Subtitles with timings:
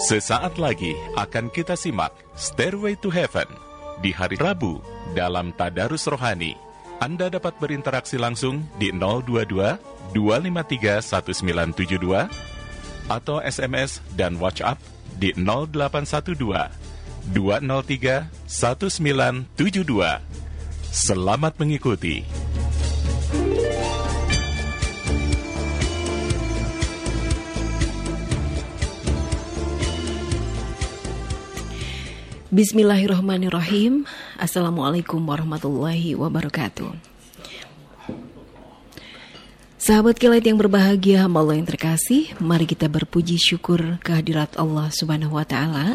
[0.00, 3.44] Sesaat lagi akan kita simak Stairway to Heaven
[4.00, 4.80] di hari Rabu
[5.12, 6.56] dalam Tadarus Rohani.
[7.04, 9.76] Anda dapat berinteraksi langsung di 022
[10.16, 12.32] 253 1972
[13.12, 14.80] atau SMS dan WhatsApp
[15.20, 19.52] di 0812 203 1972.
[20.88, 22.24] Selamat mengikuti.
[32.50, 34.10] Bismillahirrahmanirrahim.
[34.34, 36.98] Assalamualaikum warahmatullahi wabarakatuh.
[39.78, 45.38] Sahabat kilat yang berbahagia, hamba Allah yang terkasih, mari kita berpuji syukur kehadirat Allah Subhanahu
[45.38, 45.94] wa taala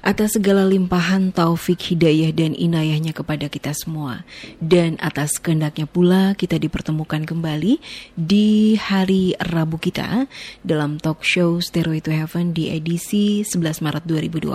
[0.00, 4.24] atas segala limpahan taufik hidayah dan inayahnya kepada kita semua
[4.60, 7.76] dan atas kehendaknya pula kita dipertemukan kembali
[8.16, 10.24] di hari Rabu kita
[10.64, 14.50] dalam talk show Stairway to Heaven di edisi 11 Maret 2020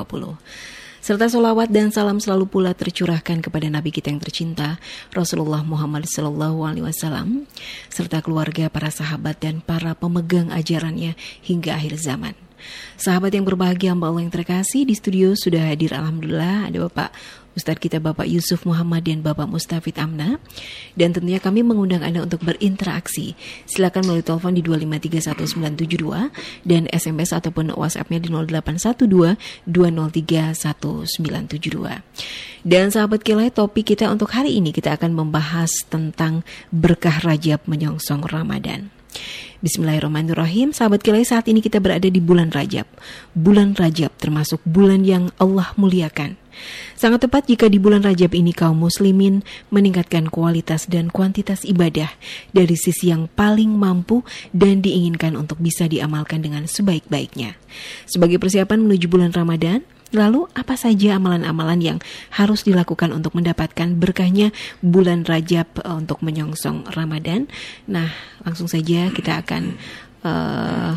[1.05, 4.81] serta solawat dan salam selalu pula tercurahkan kepada Nabi kita yang tercinta
[5.13, 7.45] Rasulullah Muhammad Wasallam
[7.93, 11.13] serta keluarga para sahabat dan para pemegang ajarannya
[11.45, 12.44] hingga akhir zaman.
[12.95, 17.11] Sahabat yang berbahagia, Mbak Allah yang terkasih, di studio sudah hadir Alhamdulillah ada Bapak
[17.55, 20.43] Ustadz kita Bapak Yusuf Muhammad dan Bapak Mustafid Amna.
[20.91, 23.39] Dan tentunya kami mengundang Anda untuk berinteraksi.
[23.63, 28.27] Silakan melalui telepon di 2531972 dan SMS ataupun WhatsApp-nya di
[29.71, 32.67] 0812-2031972.
[32.67, 36.43] Dan sahabat kilai topik kita untuk hari ini kita akan membahas tentang
[36.75, 38.91] berkah Rajab menyongsong Ramadan.
[39.63, 40.75] Bismillahirrahmanirrahim.
[40.75, 42.83] Sahabat kilai saat ini kita berada di bulan Rajab.
[43.31, 46.35] Bulan Rajab termasuk bulan yang Allah muliakan.
[46.99, 52.11] Sangat tepat jika di bulan Rajab ini kaum muslimin meningkatkan kualitas dan kuantitas ibadah
[52.51, 57.55] dari sisi yang paling mampu dan diinginkan untuk bisa diamalkan dengan sebaik-baiknya.
[58.11, 61.99] Sebagai persiapan menuju bulan Ramadan, Lalu apa saja amalan-amalan yang
[62.31, 67.51] harus dilakukan untuk mendapatkan berkahnya bulan Rajab uh, untuk menyongsong Ramadan?
[67.91, 68.07] Nah,
[68.47, 69.75] langsung saja kita akan
[70.23, 70.95] uh,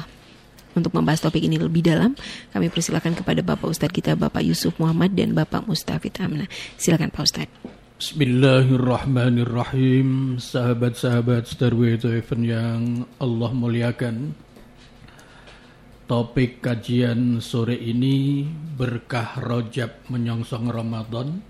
[0.78, 2.14] untuk membahas topik ini lebih dalam,
[2.54, 6.46] kami persilakan kepada Bapak Ustadz kita, Bapak Yusuf Muhammad dan Bapak Mustafid Amna.
[6.78, 7.50] Silakan Pak Ustadz.
[7.98, 14.38] Bismillahirrahmanirrahim Sahabat-sahabat Starway Heaven yang Allah muliakan
[16.08, 21.44] Topik kajian sore ini berkah rojab menyongsong Ramadan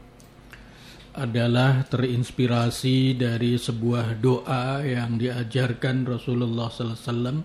[1.15, 7.39] adalah terinspirasi dari sebuah doa yang diajarkan Rasulullah SAW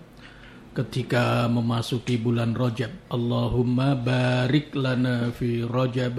[0.74, 2.90] ketika memasuki bulan Rajab.
[3.06, 6.18] Allahumma barik lana fi Rajab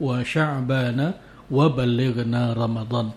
[0.00, 1.12] wa Sya'bana
[1.52, 3.12] wa balighna Ramadan.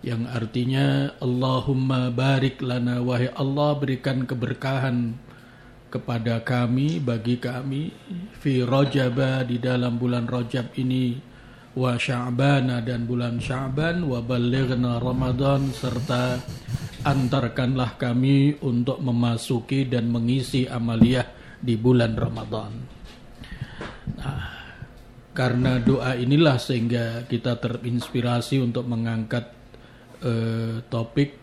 [0.00, 5.28] Yang artinya Allahumma barik lana wahai Allah berikan keberkahan
[5.90, 7.90] kepada kami bagi kami
[8.38, 11.18] fi rajaba di dalam bulan Rajab ini
[11.74, 16.38] wa sya'bana dan bulan Sya'ban wa balighna Ramadan serta
[17.02, 21.26] antarkanlah kami untuk memasuki dan mengisi amaliyah
[21.60, 22.72] di bulan Ramadan.
[24.18, 24.46] Nah,
[25.30, 29.46] karena doa inilah sehingga kita terinspirasi untuk mengangkat
[30.26, 31.38] eh, topik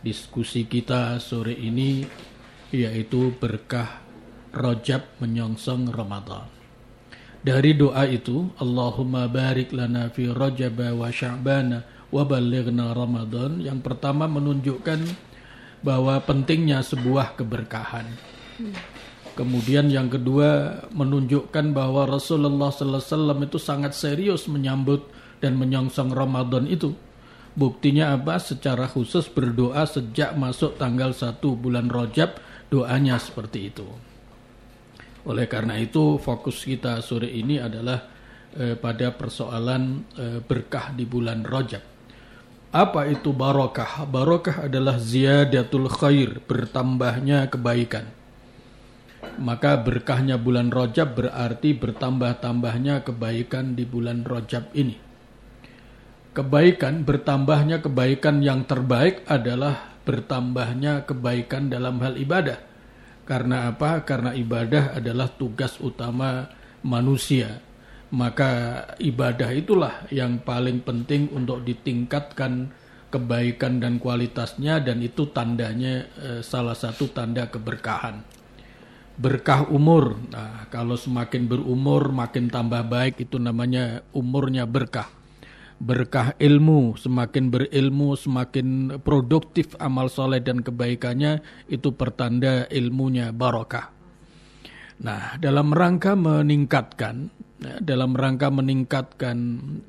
[0.00, 2.00] diskusi kita sore ini
[2.70, 4.02] yaitu berkah
[4.50, 6.50] Rajab menyongsong Ramadan.
[7.40, 13.62] Dari doa itu, Allahumma barik lana fi Rajab wa Sya'bana wa balighna Ramadan.
[13.62, 15.06] Yang pertama menunjukkan
[15.80, 18.10] bahwa pentingnya sebuah keberkahan.
[19.38, 25.06] Kemudian yang kedua menunjukkan bahwa Rasulullah wasallam itu sangat serius menyambut
[25.40, 26.92] dan menyongsong Ramadan itu.
[27.56, 28.36] Buktinya apa?
[28.36, 33.84] Secara khusus berdoa sejak masuk tanggal 1 bulan Rajab doanya seperti itu.
[35.26, 38.08] Oleh karena itu fokus kita sore ini adalah
[38.56, 39.82] eh, pada persoalan
[40.16, 41.84] eh, berkah di bulan Rajab.
[42.70, 44.06] Apa itu barokah?
[44.06, 48.06] Barokah adalah ziyadatul khair, bertambahnya kebaikan.
[49.42, 54.96] Maka berkahnya bulan Rajab berarti bertambah-tambahnya kebaikan di bulan Rajab ini.
[56.30, 62.58] Kebaikan, bertambahnya kebaikan yang terbaik adalah bertambahnya kebaikan dalam hal ibadah.
[63.22, 64.02] Karena apa?
[64.02, 66.50] Karena ibadah adalah tugas utama
[66.82, 67.62] manusia.
[68.10, 72.74] Maka ibadah itulah yang paling penting untuk ditingkatkan
[73.14, 78.26] kebaikan dan kualitasnya dan itu tandanya eh, salah satu tanda keberkahan.
[79.14, 80.18] Berkah umur.
[80.34, 85.19] Nah, kalau semakin berumur makin tambah baik itu namanya umurnya berkah
[85.80, 91.40] berkah ilmu, semakin berilmu, semakin produktif amal soleh dan kebaikannya,
[91.72, 93.88] itu pertanda ilmunya barokah.
[95.00, 97.32] Nah, dalam rangka meningkatkan,
[97.64, 99.36] ya, dalam rangka meningkatkan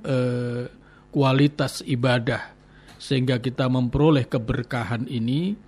[0.08, 0.72] eh,
[1.12, 2.56] kualitas ibadah
[2.96, 5.60] sehingga kita memperoleh keberkahan ini,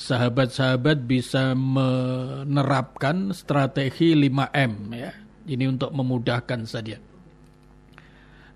[0.00, 5.12] sahabat-sahabat bisa menerapkan strategi 5M ya.
[5.48, 7.07] Ini untuk memudahkan saja.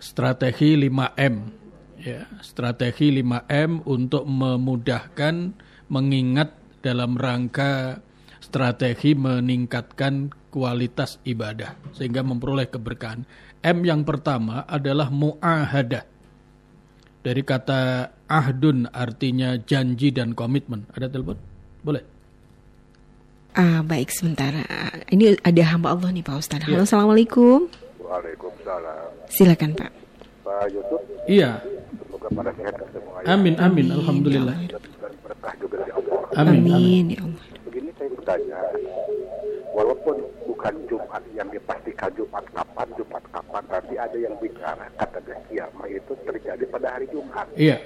[0.02, 1.62] Strategi 5M
[2.02, 5.34] ya, strategi 5M untuk memudahkan
[5.86, 6.50] mengingat
[6.82, 8.02] dalam rangka
[8.42, 13.22] strategi meningkatkan kualitas ibadah sehingga memperoleh keberkahan.
[13.62, 16.04] M yang pertama adalah muahadah.
[17.22, 20.90] Dari kata ahdun artinya janji dan komitmen.
[20.90, 21.38] Ada telepon?
[21.86, 22.02] Boleh.
[23.54, 24.50] Ah, baik sebentar.
[25.06, 26.66] Ini ada hamba Allah nih Pak Ustadz.
[26.66, 26.88] Halo, ya.
[26.88, 27.70] Assalamualaikum.
[28.02, 28.51] Waalaikumsalam.
[29.28, 29.90] Silakan Pak.
[30.42, 31.02] Pak Yusuf.
[31.26, 31.62] Iya.
[32.02, 33.18] Semoga pada sehat semua.
[33.26, 34.56] Amin, amin, ya alhamdulillah.
[36.32, 37.44] Amin, amin, ya Allah
[38.22, 38.60] bertanya,
[39.74, 40.16] walaupun
[40.46, 45.18] bukan Jumat yang dipastikan Jumat kapan, Jumat kapan, tapi ada yang bicara kata
[45.50, 47.50] kiamat itu terjadi pada hari Jumat.
[47.58, 47.82] Iya.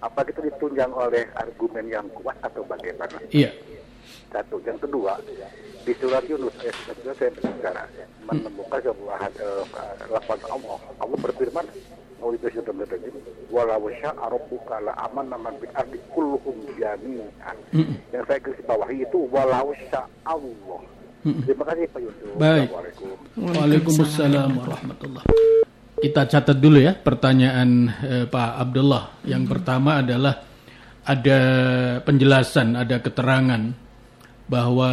[0.00, 3.18] Apa itu ditunjang oleh argumen yang kuat atau bagaimana?
[3.28, 3.52] Iya.
[4.28, 4.60] Satu.
[4.64, 5.16] Yang kedua,
[5.88, 7.82] di surat Yunus ayat 19 saya berbicara
[8.28, 9.64] menemukan sebuah uh,
[10.12, 10.78] lafaz Allah.
[11.00, 11.64] Allah berfirman,
[12.20, 12.74] mau itu sudah
[13.48, 17.56] walau sya'a rabbuka la amanna man bil ardi kulluhum jami'an.
[18.12, 20.80] Yang saya garis bawahi itu walau sya'a Allah.
[21.24, 22.30] Terima kasih Pak Yusuf.
[22.38, 22.68] Baik.
[23.34, 25.26] Waalaikumsalam warahmatullahi
[25.98, 29.18] Kita catat dulu ya pertanyaan eh, Pak Abdullah.
[29.26, 30.34] Yang pertama adalah
[31.02, 31.40] ada
[32.06, 33.87] penjelasan, ada keterangan
[34.48, 34.90] bahwa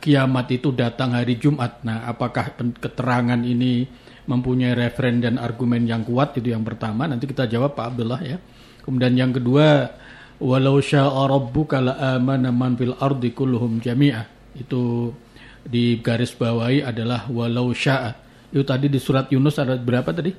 [0.00, 1.84] kiamat itu datang hari Jumat.
[1.84, 3.84] Nah, apakah keterangan ini
[4.24, 6.40] mempunyai referen dan argumen yang kuat?
[6.40, 7.04] Itu yang pertama.
[7.04, 8.40] Nanti kita jawab Pak Abdullah ya.
[8.82, 9.92] Kemudian yang kedua
[10.40, 14.24] walau syaa rabbuka la man fil ardi kulluhum jami'ah.
[14.56, 15.12] Itu
[15.60, 18.16] di garis bawahi adalah walau syaa.
[18.48, 20.32] Itu tadi di surat Yunus ada berapa tadi?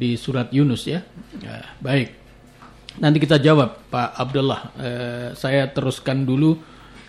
[0.00, 1.04] Di surat Yunus ya,
[1.44, 2.08] ya baik.
[3.04, 4.60] Nanti kita jawab Pak Abdullah.
[4.80, 6.56] Eh, saya teruskan dulu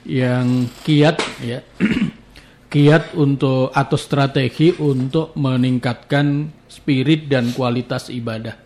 [0.04, 1.64] yang kiat ya
[2.74, 8.58] kiat untuk atau strategi untuk meningkatkan spirit dan kualitas ibadah.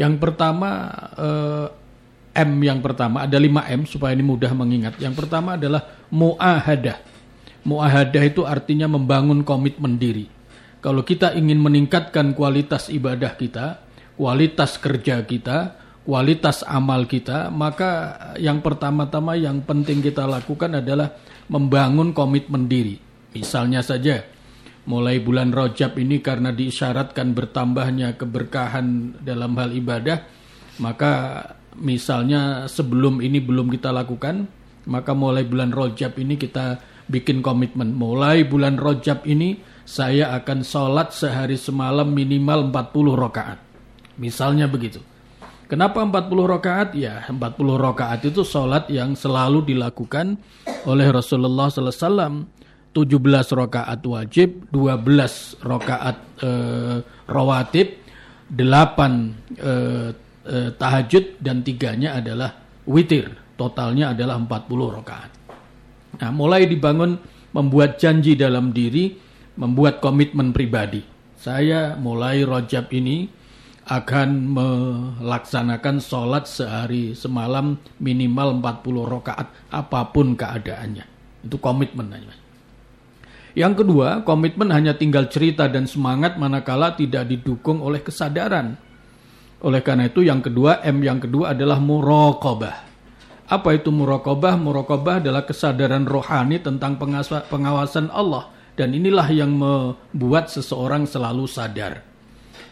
[0.00, 0.88] Yang pertama
[1.20, 1.66] eh,
[2.40, 4.96] M yang pertama ada 5 M supaya ini mudah mengingat.
[4.96, 6.96] Yang pertama adalah muahadah.
[7.60, 10.32] Muahadah itu artinya membangun komitmen diri.
[10.80, 13.84] Kalau kita ingin meningkatkan kualitas ibadah kita,
[14.16, 21.12] kualitas kerja kita, kualitas amal kita, maka yang pertama-tama yang penting kita lakukan adalah
[21.50, 24.26] membangun komitmen diri Misalnya saja,
[24.90, 30.26] mulai bulan Rojab ini karena diisyaratkan bertambahnya keberkahan dalam hal ibadah,
[30.82, 31.12] maka
[31.78, 34.50] misalnya sebelum ini belum kita lakukan,
[34.90, 37.94] maka mulai bulan Rojab ini kita bikin komitmen.
[37.94, 43.58] Mulai bulan Rojab ini saya akan sholat sehari semalam minimal 40 rakaat.
[44.18, 44.98] Misalnya begitu.
[45.70, 46.98] Kenapa 40 rakaat?
[46.98, 47.38] Ya, 40
[47.78, 50.34] rakaat itu sholat yang selalu dilakukan
[50.82, 52.50] oleh Rasulullah SAW
[52.90, 56.98] 17 rakaat wajib, 12 rakaat eh,
[57.30, 58.02] rawatib,
[58.50, 60.10] 8 eh,
[60.50, 62.50] eh, tahajud dan tiganya adalah
[62.90, 63.30] witir.
[63.54, 65.30] Totalnya adalah 40 rakaat.
[66.18, 67.14] Nah, mulai dibangun
[67.54, 69.14] membuat janji dalam diri,
[69.54, 71.06] membuat komitmen pribadi.
[71.38, 73.30] Saya mulai rojab ini
[73.90, 78.86] akan melaksanakan sholat sehari semalam minimal 40
[79.18, 81.02] rakaat apa pun keadaannya.
[81.42, 82.14] Itu komitmen.
[83.58, 88.78] Yang kedua, komitmen hanya tinggal cerita dan semangat manakala tidak didukung oleh kesadaran.
[89.58, 92.86] Oleh karena itu yang kedua, M yang kedua adalah muraqabah.
[93.50, 94.54] Apa itu muraqabah?
[94.54, 96.94] Muraqabah adalah kesadaran rohani tentang
[97.50, 102.09] pengawasan Allah dan inilah yang membuat seseorang selalu sadar.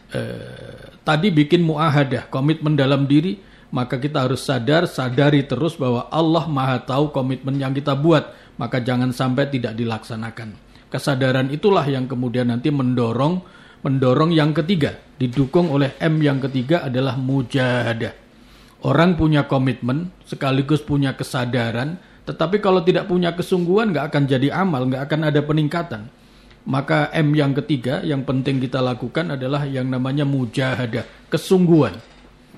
[0.08, 3.36] Eh, tadi bikin muahadah, komitmen dalam diri,
[3.68, 8.80] maka kita harus sadar, sadari terus bahwa Allah Maha tahu komitmen yang kita buat, maka
[8.80, 10.56] jangan sampai tidak dilaksanakan.
[10.88, 13.44] Kesadaran itulah yang kemudian nanti mendorong
[13.84, 18.10] mendorong yang ketiga, didukung oleh M yang ketiga adalah mujahadah.
[18.82, 24.86] Orang punya komitmen sekaligus punya kesadaran, tetapi kalau tidak punya kesungguhan nggak akan jadi amal,
[24.86, 26.02] nggak akan ada peningkatan.
[26.68, 31.96] Maka M yang ketiga yang penting kita lakukan adalah yang namanya mujahadah, kesungguhan.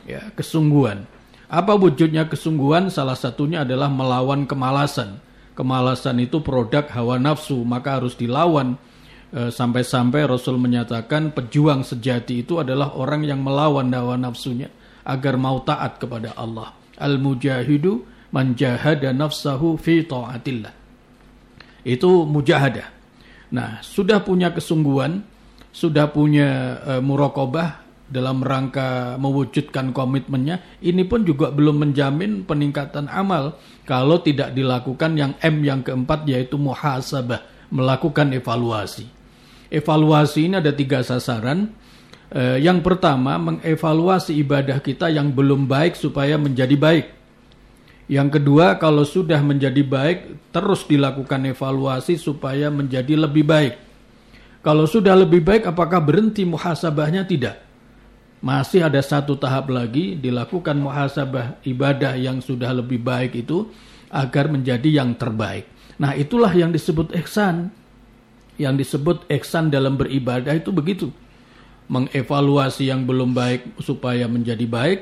[0.02, 1.06] Ya, kesungguhan.
[1.46, 2.90] Apa wujudnya kesungguhan?
[2.90, 5.22] Salah satunya adalah melawan kemalasan
[5.60, 8.80] kemalasan itu produk hawa nafsu, maka harus dilawan.
[9.28, 14.72] E, sampai-sampai Rasul menyatakan pejuang sejati itu adalah orang yang melawan hawa nafsunya
[15.04, 16.72] agar mau taat kepada Allah.
[16.96, 20.72] Al-mujahidu manjahada nafsahu fi ta'atillah.
[21.84, 22.99] Itu mujahadah.
[23.50, 25.26] Nah, sudah punya kesungguhan,
[25.74, 33.58] sudah punya e, murokobah dalam rangka mewujudkan komitmennya, ini pun juga belum menjamin peningkatan amal
[33.86, 39.06] kalau tidak dilakukan yang M yang keempat yaitu muhasabah, melakukan evaluasi.
[39.70, 41.70] Evaluasi ini ada tiga sasaran.
[42.30, 47.19] E, yang pertama, mengevaluasi ibadah kita yang belum baik supaya menjadi baik.
[48.10, 53.78] Yang kedua, kalau sudah menjadi baik, terus dilakukan evaluasi supaya menjadi lebih baik.
[54.66, 57.22] Kalau sudah lebih baik, apakah berhenti muhasabahnya?
[57.22, 57.56] Tidak.
[58.42, 63.70] Masih ada satu tahap lagi, dilakukan muhasabah ibadah yang sudah lebih baik itu
[64.10, 65.70] agar menjadi yang terbaik.
[65.94, 67.70] Nah, itulah yang disebut ihsan.
[68.58, 71.14] Yang disebut ihsan dalam beribadah itu begitu.
[71.86, 74.98] Mengevaluasi yang belum baik supaya menjadi baik,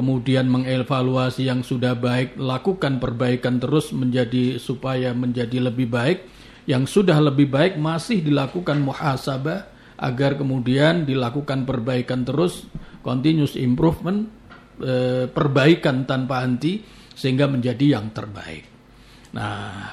[0.00, 6.24] kemudian mengevaluasi yang sudah baik, lakukan perbaikan terus menjadi supaya menjadi lebih baik.
[6.64, 9.68] Yang sudah lebih baik masih dilakukan muhasabah
[10.00, 12.64] agar kemudian dilakukan perbaikan terus,
[13.04, 14.24] continuous improvement,
[14.80, 16.80] e, perbaikan tanpa henti
[17.12, 18.64] sehingga menjadi yang terbaik.
[19.36, 19.84] Nah,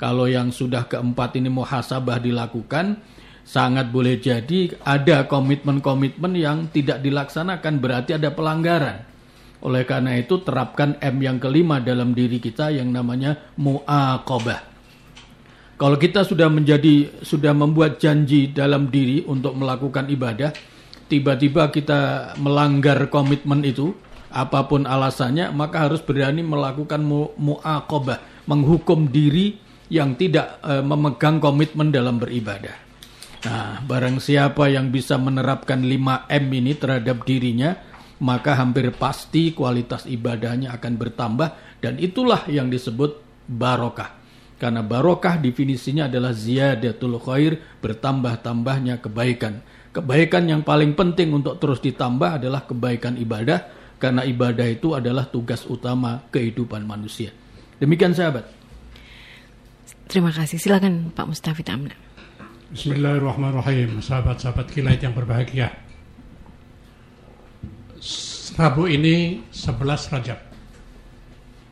[0.00, 3.04] kalau yang sudah keempat ini muhasabah dilakukan,
[3.44, 9.11] sangat boleh jadi ada komitmen-komitmen yang tidak dilaksanakan berarti ada pelanggaran.
[9.62, 14.72] Oleh karena itu terapkan M yang kelima dalam diri kita yang namanya mu'aqobah.
[15.78, 20.54] Kalau kita sudah menjadi sudah membuat janji dalam diri untuk melakukan ibadah,
[21.10, 23.94] tiba-tiba kita melanggar komitmen itu,
[24.30, 27.02] apa pun alasannya, maka harus berani melakukan
[27.34, 29.58] mu'aqobah, menghukum diri
[29.92, 32.72] yang tidak e, memegang komitmen dalam beribadah.
[33.42, 37.74] Nah, barang siapa yang bisa menerapkan 5M ini terhadap dirinya,
[38.22, 43.18] maka hampir pasti kualitas ibadahnya akan bertambah dan itulah yang disebut
[43.50, 44.22] barokah.
[44.62, 49.58] Karena barokah definisinya adalah ziyadatul khair, bertambah-tambahnya kebaikan.
[49.90, 53.58] Kebaikan yang paling penting untuk terus ditambah adalah kebaikan ibadah,
[53.98, 57.34] karena ibadah itu adalah tugas utama kehidupan manusia.
[57.82, 58.46] Demikian sahabat.
[60.06, 60.62] Terima kasih.
[60.62, 61.98] Silakan Pak Mustafid Amna.
[62.70, 65.74] Bismillahirrahmanirrahim, sahabat-sahabat kilait yang berbahagia.
[68.52, 70.36] Rabu ini 11 Rajab.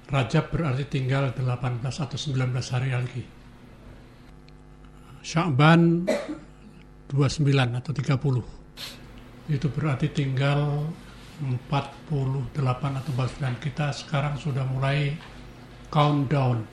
[0.08, 3.24] Rajab berarti tinggal 18 atau 19 hari lagi.
[5.20, 6.08] Sya'ban
[7.12, 9.52] 29 atau 30.
[9.52, 10.88] Itu berarti tinggal
[11.68, 12.48] 48
[12.96, 13.60] atau 49.
[13.60, 15.12] Kita sekarang sudah mulai
[15.92, 16.64] countdown,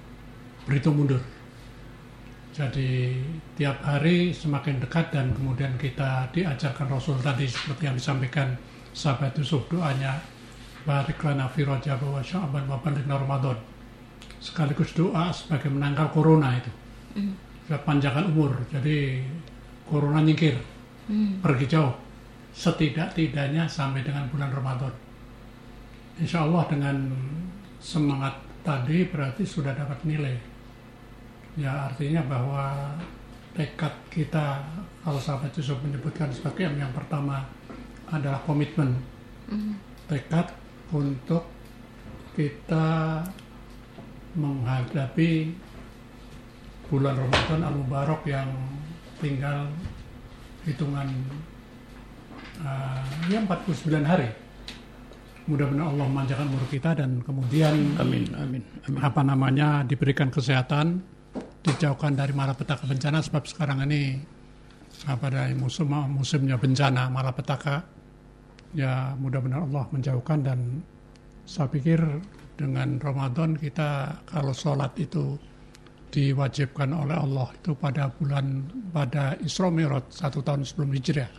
[0.63, 1.19] berhitung mundur.
[2.55, 3.19] Jadi
[3.59, 8.55] tiap hari semakin dekat dan kemudian kita diajarkan Rasul tadi seperti yang disampaikan
[8.97, 10.17] sahabat Yusuf doanya.
[10.81, 13.59] Barik lana fi rajab wa sya'ban wa balighna Ramadan.
[14.41, 16.71] Sekaligus doa sebagai menangkal corona itu.
[17.17, 17.33] Mm.
[17.83, 19.21] panjangkan umur jadi
[19.85, 20.57] corona nyingkir.
[21.11, 21.45] Mm.
[21.45, 21.93] pergi jauh.
[22.57, 24.93] Setidak-tidaknya sampai dengan bulan Ramadan.
[26.17, 26.97] Insya Allah dengan
[27.77, 28.33] semangat
[28.65, 30.33] tadi berarti sudah dapat nilai.
[31.53, 32.97] Ya artinya bahwa
[33.53, 34.61] tekad kita
[35.01, 37.45] kalau sahabat Yusuf menyebutkan sebagai yang pertama
[38.11, 38.95] adalah komitmen
[39.51, 39.73] mm.
[40.07, 40.47] tekad
[40.95, 41.43] untuk
[42.37, 43.19] kita
[44.37, 45.51] menghadapi
[46.87, 48.47] bulan Ramadan al-Mubarak yang
[49.19, 49.67] tinggal
[50.63, 51.09] hitungan
[52.61, 54.29] uh, ya 49 hari.
[55.47, 58.99] Mudah-mudahan Allah memanjakan umur kita dan kemudian amin, amin, amin.
[58.99, 60.99] apa namanya diberikan kesehatan,
[61.63, 64.19] dijauhkan dari malapetaka bencana sebab sekarang ini
[65.07, 67.96] apa dari musim musimnya bencana malapetaka
[68.77, 70.85] ya mudah-mudahan Allah menjauhkan dan
[71.49, 71.97] saya pikir
[72.53, 75.33] dengan Ramadan kita kalau sholat itu
[76.13, 81.31] diwajibkan oleh Allah itu pada bulan pada Isra Mi'raj satu tahun sebelum hijrah.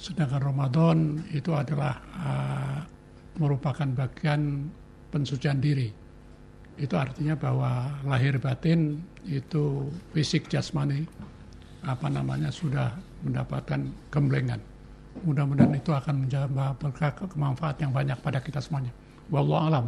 [0.00, 2.80] Sedangkan Ramadan itu adalah uh,
[3.36, 4.72] merupakan bagian
[5.12, 5.92] pensucian diri.
[6.80, 8.96] Itu artinya bahwa lahir batin
[9.28, 11.04] itu fisik jasmani
[11.84, 14.69] apa namanya sudah mendapatkan gemblengan.
[15.24, 18.90] Mudah-mudahan itu akan menjadi berkah kemanfaat yang banyak pada kita semuanya.
[19.28, 19.84] Wallahu alam.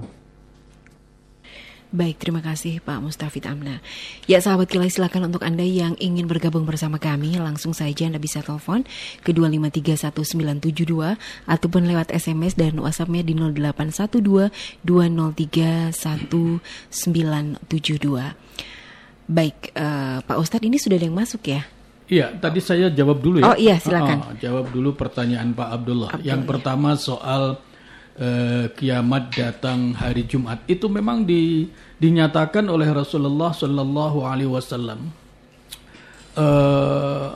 [1.92, 3.84] Baik, terima kasih Pak Mustafid Amna.
[4.24, 8.40] Ya sahabat kilai silakan untuk Anda yang ingin bergabung bersama kami Langsung saja Anda bisa
[8.40, 8.88] telepon
[9.20, 13.36] ke 2531972 Ataupun lewat SMS dan WhatsAppnya di
[14.88, 14.88] 0812-203-1972
[19.28, 21.68] Baik, uh, Pak Ustadz ini sudah ada yang masuk ya?
[22.12, 23.48] Iya, tadi saya jawab dulu ya.
[23.48, 24.20] Oh iya, silakan.
[24.20, 26.10] Oh, jawab dulu pertanyaan Pak Abdullah.
[26.12, 26.28] Abdullah.
[26.28, 27.56] Yang pertama soal
[28.20, 30.60] uh, kiamat datang hari Jumat.
[30.68, 35.08] Itu memang di, dinyatakan oleh Rasulullah Shallallahu Alaihi Wasallam.
[36.32, 37.28] eh,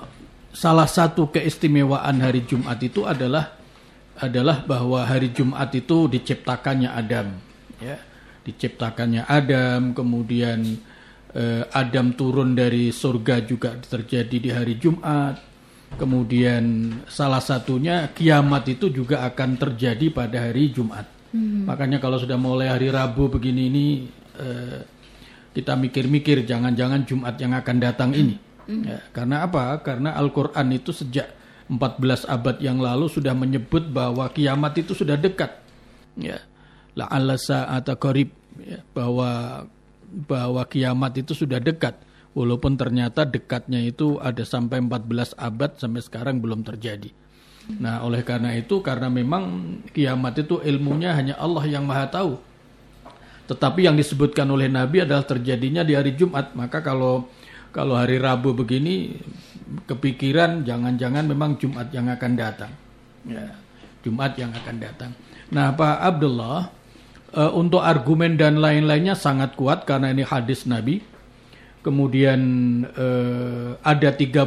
[0.56, 3.52] salah satu keistimewaan hari Jumat itu adalah
[4.16, 7.36] adalah bahwa hari Jumat itu diciptakannya Adam
[7.76, 8.00] ya
[8.48, 10.80] diciptakannya Adam kemudian
[11.36, 15.36] eh, Adam turun dari surga juga terjadi di hari Jumat
[16.00, 21.04] kemudian salah satunya kiamat itu juga akan terjadi pada hari Jumat
[21.36, 21.68] hmm.
[21.68, 23.86] makanya kalau sudah mulai hari Rabu begini ini
[24.40, 24.80] eh,
[25.52, 28.34] kita mikir-mikir jangan-jangan Jumat yang akan datang ini
[28.66, 28.82] hmm.
[28.82, 34.78] ya, karena apa karena Al-Quran itu sejak 14 abad yang lalu sudah menyebut bahwa kiamat
[34.78, 35.50] itu sudah dekat.
[36.14, 36.38] Ya.
[36.96, 39.62] La'alla sa'ata qarib ya, bahwa
[40.06, 41.98] bahwa kiamat itu sudah dekat.
[42.36, 47.08] Walaupun ternyata dekatnya itu ada sampai 14 abad sampai sekarang belum terjadi.
[47.80, 52.38] Nah, oleh karena itu karena memang kiamat itu ilmunya hanya Allah yang Maha tahu.
[53.46, 56.54] Tetapi yang disebutkan oleh Nabi adalah terjadinya di hari Jumat.
[56.54, 57.26] Maka kalau
[57.74, 59.18] kalau hari Rabu begini
[59.88, 62.72] kepikiran jangan-jangan memang Jumat yang akan datang.
[63.26, 63.58] Ya,
[64.06, 65.10] Jumat yang akan datang.
[65.50, 66.70] Nah, Pak Abdullah,
[67.36, 71.04] uh, untuk argumen dan lain-lainnya sangat kuat karena ini hadis Nabi.
[71.84, 72.40] Kemudian
[72.98, 74.42] uh, ada 37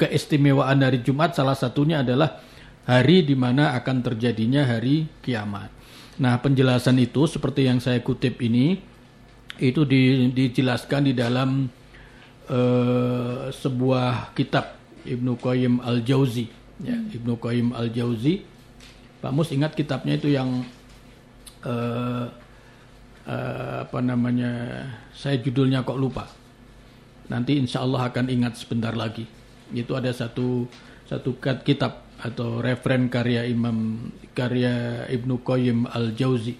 [0.00, 2.40] keistimewaan hari Jumat, salah satunya adalah
[2.88, 5.68] hari di mana akan terjadinya hari kiamat.
[6.16, 8.80] Nah, penjelasan itu seperti yang saya kutip ini
[9.60, 11.68] itu di, dijelaskan di dalam
[12.48, 16.46] uh, sebuah kitab Ibnu Qayyim Al Jauzi
[16.82, 18.42] ya Ibnu Qayyim Al Jauzi
[19.22, 20.66] Pak Mus ingat kitabnya itu yang
[21.66, 22.26] uh,
[23.82, 24.82] apa namanya
[25.14, 26.26] saya judulnya kok lupa.
[27.30, 29.24] Nanti insya Allah akan ingat sebentar lagi.
[29.72, 30.66] Itu ada satu
[31.06, 36.54] satu kitab atau referen karya Imam karya Ibnu Qayyim Al Jauzi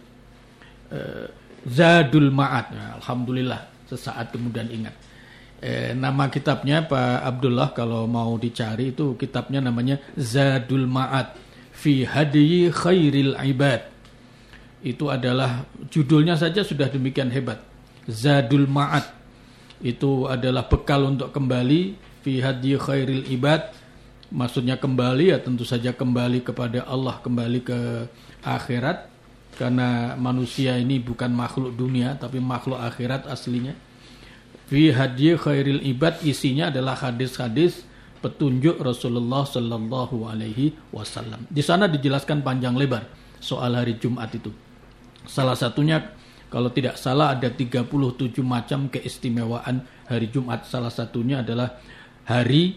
[0.90, 1.26] uh,
[1.66, 2.66] Zadul Ma'ad.
[2.75, 4.94] Nah, Alhamdulillah sesaat kemudian ingat.
[5.62, 11.38] Eh, nama kitabnya Pak Abdullah kalau mau dicari itu kitabnya namanya Zadul Ma'ad.
[11.70, 13.91] Fi Hadiyi Khairil Ibad.
[14.83, 17.62] Itu adalah judulnya saja sudah demikian hebat.
[18.11, 19.07] Zadul Ma'ad
[19.83, 21.95] itu adalah bekal untuk kembali
[22.27, 23.79] fi Hadiyi Khairil Ibad.
[24.33, 27.79] Maksudnya kembali ya tentu saja kembali kepada Allah, kembali ke
[28.42, 29.12] akhirat
[29.61, 33.77] karena manusia ini bukan makhluk dunia tapi makhluk akhirat aslinya
[34.73, 37.85] Fi hadi khairil ibad isinya adalah hadis-hadis
[38.25, 41.45] petunjuk Rasulullah Sallallahu Alaihi Wasallam.
[41.53, 43.05] Di sana dijelaskan panjang lebar
[43.37, 44.49] soal hari Jumat itu.
[45.26, 46.02] Salah satunya
[46.52, 47.88] kalau tidak salah ada 37
[48.44, 50.68] macam keistimewaan hari Jumat.
[50.68, 51.80] Salah satunya adalah
[52.28, 52.76] hari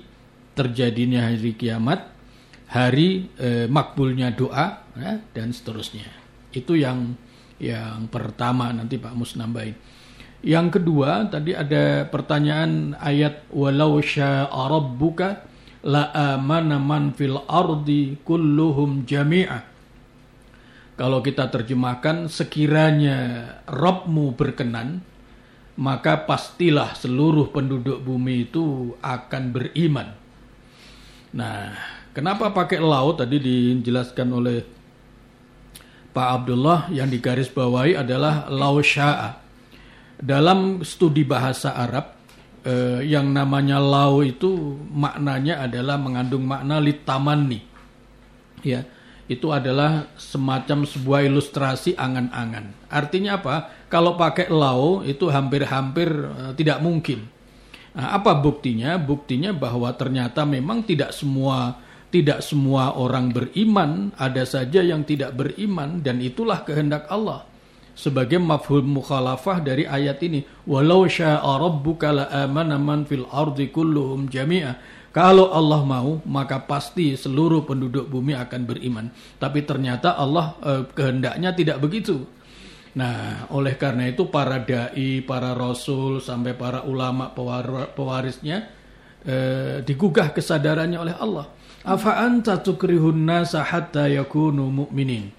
[0.55, 2.07] terjadinya hari kiamat,
[2.71, 6.07] hari eh, makbulnya doa ya, dan seterusnya.
[6.55, 7.19] Itu yang
[7.59, 9.75] yang pertama nanti Pak Mus nambahin.
[10.45, 15.41] Yang kedua, tadi ada pertanyaan ayat walau syaa rabbuka
[15.83, 19.74] la amana man fil ardi kulluhum jami'a.
[20.95, 25.03] Kalau kita terjemahkan sekiranya Robmu berkenan,
[25.75, 30.15] maka pastilah seluruh penduduk bumi itu akan beriman.
[31.35, 31.75] Nah,
[32.15, 34.63] kenapa pakai laut tadi dijelaskan oleh
[36.15, 39.35] Pak Abdullah yang digarisbawahi adalah lau syaa
[40.15, 42.15] dalam studi bahasa Arab
[42.63, 47.59] eh, yang namanya lau itu maknanya adalah mengandung makna litamani.
[48.63, 48.87] Ya,
[49.25, 52.89] itu adalah semacam sebuah ilustrasi angan-angan.
[52.89, 53.55] Artinya apa?
[53.89, 57.25] Kalau pakai lau itu hampir-hampir eh, tidak mungkin.
[57.95, 58.99] Nah, apa buktinya?
[59.01, 61.81] Buktinya bahwa ternyata memang tidak semua
[62.13, 67.43] tidak semua orang beriman, ada saja yang tidak beriman dan itulah kehendak Allah
[67.95, 74.75] sebagai mafhum mukhalafah dari ayat ini walau syaa rabbuka la man fil ardi kulluhum jami'a
[75.15, 79.07] kalau Allah mau maka pasti seluruh penduduk bumi akan beriman.
[79.39, 82.27] Tapi ternyata Allah eh, kehendaknya tidak begitu.
[82.99, 88.67] Nah oleh karena itu para dai para rasul sampai para ulama pewar pewarisnya
[89.23, 91.47] eh, digugah kesadarannya oleh Allah.
[91.87, 95.31] Afa anta tukrihun nasa hatta yakunu mu'minin?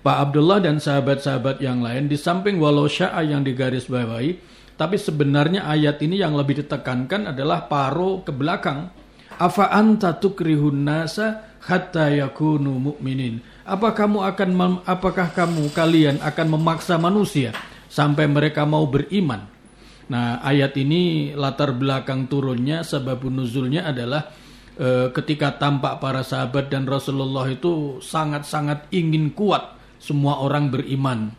[0.00, 4.38] Pak Abdullah dan sahabat-sahabat yang lain di samping walau sya'a yang digaris bawahi,
[4.76, 8.92] tapi sebenarnya ayat ini yang lebih ditekankan adalah paro ke belakang.
[9.36, 13.40] Afa anta tukrihun nasa hatta yakunu mu'minin.
[13.64, 14.50] Apa kamu akan
[14.84, 17.56] apakah kamu kalian akan memaksa manusia
[17.88, 19.48] sampai mereka mau beriman?
[20.06, 24.30] Nah, ayat ini latar belakang turunnya sebab nuzulnya adalah
[24.78, 31.34] e, ketika tampak para sahabat dan Rasulullah itu sangat-sangat ingin kuat semua orang beriman.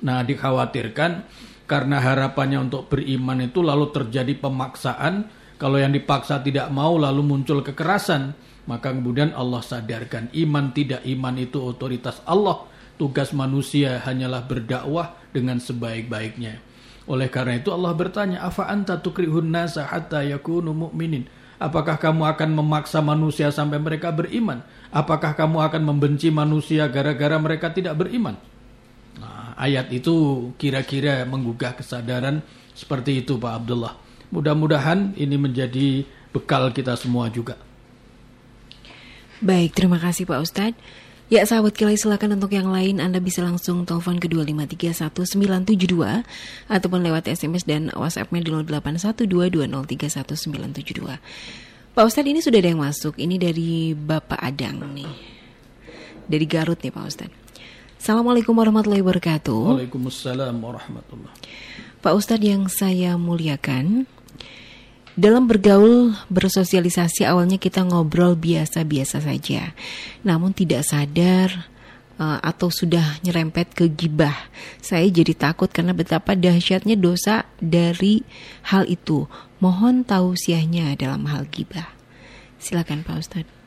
[0.00, 1.28] Nah, dikhawatirkan
[1.66, 5.30] karena harapannya untuk beriman itu lalu terjadi pemaksaan.
[5.56, 8.34] Kalau yang dipaksa tidak mau lalu muncul kekerasan.
[8.62, 12.66] Maka kemudian Allah sadarkan iman tidak iman itu otoritas Allah.
[12.94, 16.62] Tugas manusia hanyalah berdakwah dengan sebaik-baiknya.
[17.10, 21.26] Oleh karena itu Allah bertanya afa anta tukrihun nasa hatta yakunu mu'minin?
[21.58, 24.62] Apakah kamu akan memaksa manusia sampai mereka beriman?
[24.90, 28.38] Apakah kamu akan membenci manusia gara-gara mereka tidak beriman?
[29.62, 32.42] Ayat itu kira-kira menggugah kesadaran
[32.74, 33.94] seperti itu Pak Abdullah.
[34.34, 36.02] Mudah-mudahan ini menjadi
[36.34, 37.54] bekal kita semua juga.
[39.38, 40.74] Baik, terima kasih Pak Ustadz.
[41.30, 46.26] Ya sahabat kilai silakan untuk yang lain Anda bisa langsung telepon ke 2531972
[46.68, 51.22] ataupun lewat SMS dan WhatsApp-nya di 08122031972.
[51.92, 55.14] Pak Ustadz ini sudah ada yang masuk, ini dari Bapak Adang nih.
[56.26, 57.41] Dari Garut nih Pak Ustadz.
[58.02, 59.78] Assalamualaikum warahmatullahi wabarakatuh.
[59.78, 61.38] Waalaikumsalam warahmatullahi
[62.02, 64.10] Pak Ustadz yang saya muliakan,
[65.14, 69.70] dalam bergaul, bersosialisasi awalnya kita ngobrol biasa-biasa saja.
[70.26, 71.70] Namun tidak sadar
[72.18, 74.50] uh, atau sudah nyerempet ke gibah.
[74.82, 78.26] Saya jadi takut karena betapa dahsyatnya dosa dari
[78.66, 79.30] hal itu.
[79.62, 81.94] Mohon tausiahnya dalam hal gibah.
[82.58, 83.61] Silakan Pak Ustadz.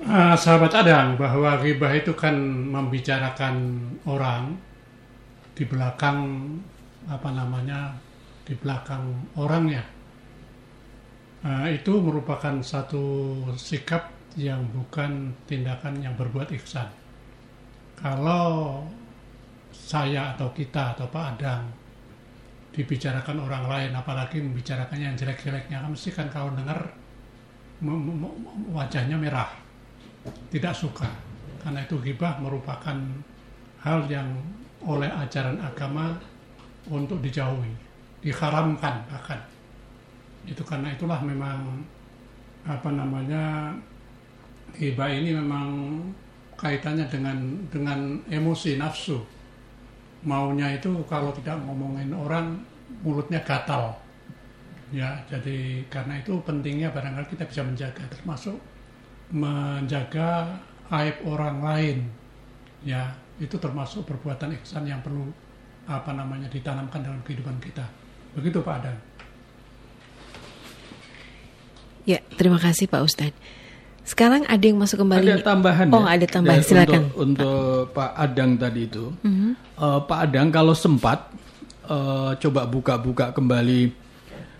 [0.00, 2.32] Uh, sahabat Adang, bahwa gibah itu kan
[2.72, 4.56] membicarakan orang
[5.52, 6.48] di belakang
[7.04, 7.92] apa namanya
[8.48, 9.84] di belakang orangnya.
[11.44, 14.08] Nah, itu merupakan satu sikap
[14.40, 16.88] yang bukan tindakan yang berbuat ihsan.
[18.00, 18.88] Kalau
[19.68, 21.68] saya atau kita atau Pak Adang
[22.72, 26.88] dibicarakan orang lain, apalagi membicarakannya yang jelek-jeleknya, kan mesti kan kalau dengar
[28.72, 29.59] wajahnya merah,
[30.52, 31.08] tidak suka.
[31.60, 32.96] Karena itu gibah merupakan
[33.80, 34.28] hal yang
[34.80, 36.16] oleh ajaran agama
[36.88, 39.40] untuk dijauhi diharamkan bahkan.
[40.44, 41.84] Itu karena itulah memang
[42.64, 43.72] apa namanya
[44.76, 46.00] hibah ini memang
[46.56, 47.36] kaitannya dengan
[47.72, 49.20] dengan emosi nafsu.
[50.20, 52.60] Maunya itu kalau tidak ngomongin orang
[53.00, 53.96] mulutnya gatal.
[54.92, 58.58] Ya jadi karena itu pentingnya barangkali kita bisa menjaga termasuk
[59.30, 60.58] menjaga
[60.90, 61.98] aib orang lain
[62.82, 65.26] ya itu termasuk perbuatan ihsan yang perlu
[65.86, 67.86] apa namanya ditanamkan dalam kehidupan kita
[68.34, 68.96] Begitu Pak Adan.
[72.06, 73.38] Ya, terima kasih Pak Ustadz.
[74.06, 75.38] Sekarang ada yang masuk kembali.
[75.38, 76.16] Ada tambahan Oh, ya?
[76.18, 76.62] ada tambahan.
[76.64, 77.12] Silakan.
[77.14, 79.52] Untuk, untuk Pak Adang tadi itu, mm -hmm.
[79.78, 81.30] uh, Pak Adang kalau sempat
[81.86, 83.94] uh, coba buka-buka kembali,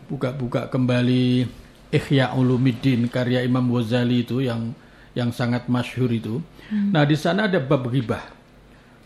[0.06, 1.48] buka-buka kembali
[1.90, 4.74] Ihya Ulumuddin karya Imam Ghazali itu yang
[5.14, 6.38] yang sangat masyhur itu.
[6.70, 6.94] Hmm.
[6.94, 8.22] Nah di sana ada bab ghibah,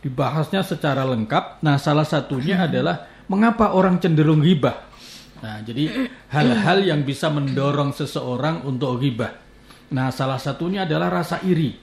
[0.05, 1.64] dibahasnya secara lengkap.
[1.64, 2.66] Nah salah satunya hmm.
[2.68, 2.97] adalah
[3.29, 4.92] mengapa orang cenderung ghibah?
[5.44, 9.37] Nah, jadi hal-hal yang bisa mendorong seseorang untuk ghibah.
[9.92, 11.77] Nah, salah satunya adalah rasa iri.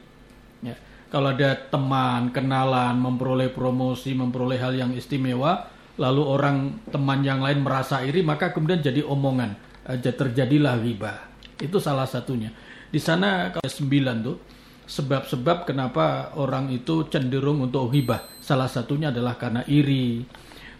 [0.65, 0.73] Ya.
[1.13, 5.69] Kalau ada teman, kenalan, memperoleh promosi, memperoleh hal yang istimewa,
[6.01, 6.57] lalu orang
[6.89, 9.53] teman yang lain merasa iri, maka kemudian jadi omongan,
[9.85, 11.17] aja terjadilah ghibah.
[11.61, 12.53] Itu salah satunya.
[12.91, 14.37] Di sana kalau sembilan tuh
[14.85, 18.27] sebab-sebab kenapa orang itu cenderung untuk ghibah.
[18.43, 20.25] Salah satunya adalah karena iri,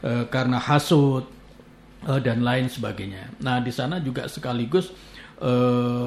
[0.03, 1.23] e, karena hasut
[2.03, 3.39] e, dan lain sebagainya.
[3.39, 4.91] Nah, di sana juga sekaligus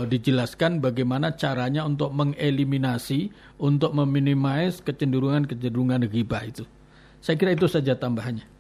[0.07, 6.63] dijelaskan bagaimana caranya untuk mengeliminasi, untuk meminimais kecenderungan-kecenderungan ghibah itu.
[7.19, 8.54] Saya kira itu saja tambahannya.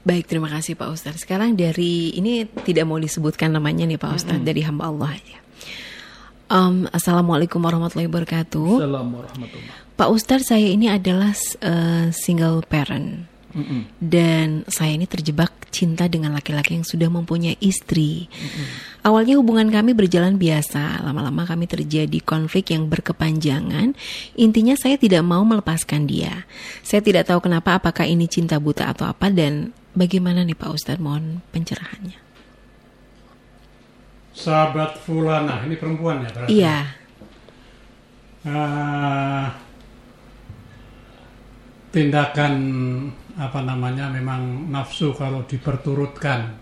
[0.00, 1.28] Baik, terima kasih Pak Ustadz.
[1.28, 4.48] Sekarang dari ini tidak mau disebutkan namanya nih Pak Ustadz, mm -hmm.
[4.48, 5.38] dari hamba Allah aja.
[6.50, 8.80] Um, Assalamualaikum warahmatullahi wabarakatuh.
[8.80, 9.94] Assalamualaikum warahmatullahi.
[10.00, 13.28] Pak Ustadz, saya ini adalah uh, single parent.
[13.50, 13.82] Mm-mm.
[13.98, 18.30] Dan saya ini terjebak cinta dengan laki-laki yang sudah mempunyai istri.
[18.30, 18.66] Mm-mm.
[19.04, 23.92] Awalnya hubungan kami berjalan biasa, lama-lama kami terjadi konflik yang berkepanjangan.
[24.38, 26.46] Intinya saya tidak mau melepaskan dia.
[26.86, 31.02] Saya tidak tahu kenapa, apakah ini cinta buta atau apa dan bagaimana nih Pak Ustadz,
[31.02, 32.18] mohon pencerahannya.
[34.30, 36.50] Sahabat Fulana, ini perempuan ya berarti?
[36.54, 36.78] Iya.
[38.40, 39.46] Uh,
[41.92, 42.54] tindakan
[43.36, 46.54] apa namanya memang nafsu kalau diperturutkan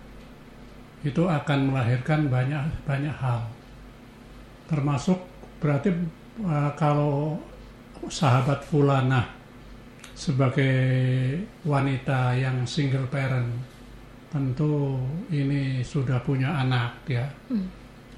[1.05, 3.47] itu akan melahirkan banyak banyak hal
[4.67, 5.15] termasuk
[5.63, 5.95] berarti
[6.43, 7.39] uh, kalau
[8.11, 9.38] sahabat fulana
[10.19, 10.75] sebagai
[11.63, 13.47] wanita yang single parent
[14.27, 14.99] tentu
[15.31, 17.67] ini sudah punya anak ya hmm.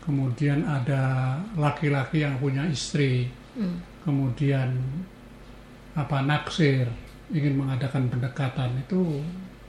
[0.02, 4.02] kemudian ada laki-laki yang punya istri hmm.
[4.02, 4.82] kemudian
[5.94, 6.90] apa naksir
[7.30, 9.22] ingin mengadakan pendekatan itu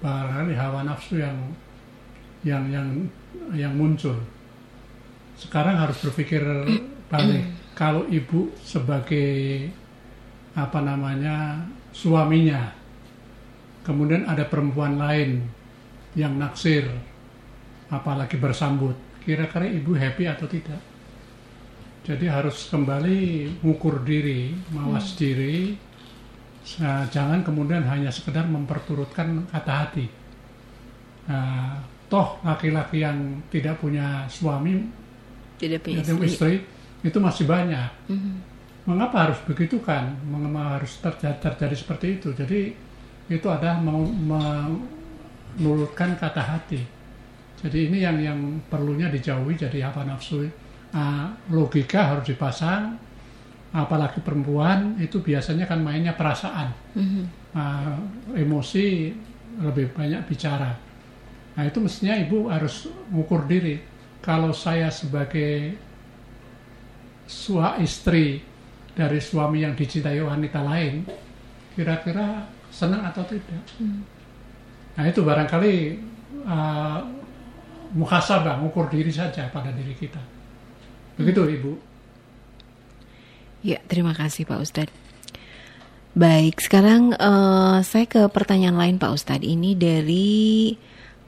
[0.03, 1.39] barangkali hawa nafsu yang
[2.43, 2.89] yang yang
[3.55, 4.19] yang muncul.
[5.39, 6.43] Sekarang harus berpikir
[7.11, 7.47] balik.
[7.73, 9.71] Kalau ibu sebagai
[10.53, 12.73] apa namanya suaminya,
[13.87, 15.45] kemudian ada perempuan lain
[16.17, 16.89] yang naksir,
[17.93, 20.81] apalagi bersambut, kira-kira ibu happy atau tidak?
[22.03, 25.79] Jadi harus kembali mengukur diri, mawas diri,
[26.79, 30.07] Nah, jangan kemudian hanya sekedar memperturutkan kata hati.
[31.27, 34.87] Nah, toh laki-laki yang tidak punya suami,
[35.59, 36.27] Tidak punya istri.
[36.27, 36.53] istri,
[37.03, 37.91] itu masih banyak.
[38.07, 38.35] Mhm.
[38.83, 40.11] Mengapa harus begitu kan?
[40.27, 42.29] Mengapa harus terjadi, terjadi seperti itu?
[42.35, 42.61] Jadi
[43.31, 44.11] itu adalah mau-
[45.59, 46.81] menurutkan kata hati.
[47.63, 50.43] Jadi ini yang yang perlunya dijauhi jadi apa nafsu.
[50.93, 52.99] Ah, logika harus dipasang,
[53.73, 56.69] apalagi perempuan itu biasanya kan mainnya perasaan.
[57.55, 57.97] Ah,
[58.35, 59.13] emosi
[59.63, 60.73] lebih banyak bicara.
[61.55, 63.77] Nah itu mestinya ibu harus mengukur diri.
[64.25, 65.77] Kalau saya sebagai
[67.27, 68.43] sua istri
[68.93, 71.09] dari suami yang dicintai wanita lain,
[71.73, 73.65] kira-kira senang atau tidak?
[74.93, 75.75] Nah itu barangkali
[76.45, 77.01] uh,
[77.97, 80.21] muhasabah, mengukur diri saja pada diri kita.
[81.17, 81.73] Begitu ibu.
[83.63, 84.97] Ya, terima kasih Pak Ustadz.
[86.13, 89.49] Baik, sekarang eh, saya ke pertanyaan lain Pak Ustadz.
[89.49, 90.73] Ini dari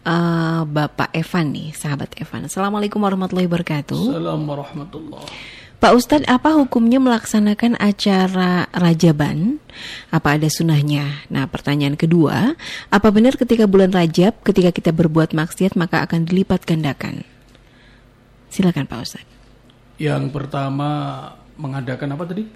[0.05, 2.51] eh, Bapak Evan nih, sahabat Evan.
[2.51, 3.97] Assalamualaikum warahmatullahi wabarakatuh.
[3.97, 9.61] Assalamualaikum warahmatullahi Pak Ustadz, apa hukumnya melaksanakan acara rajaban?
[10.09, 11.29] Apa ada sunahnya?
[11.29, 12.57] Nah, pertanyaan kedua,
[12.89, 17.29] apa benar ketika bulan Rajab, ketika kita berbuat maksiat maka akan dilipat gandakan?
[18.49, 19.29] Silakan Pak Ustadz.
[20.01, 20.89] Yang pertama
[21.61, 22.49] mengadakan apa tadi?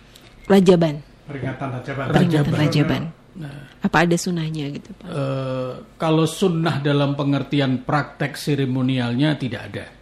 [0.48, 2.06] Rajaban, Peringatan Rajaban.
[2.08, 3.02] peringatan rajaban.
[3.36, 5.04] Nah, Apa ada sunahnya gitu Pak?
[5.04, 9.97] eh, kalau sunnah dalam pengertian praktek seremonialnya tidak ada.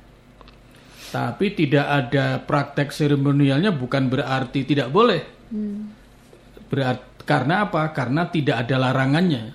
[1.07, 5.23] Tapi tidak ada praktek seremonialnya bukan berarti tidak boleh.
[6.66, 7.95] Berat, karena apa?
[7.95, 9.55] Karena tidak ada larangannya.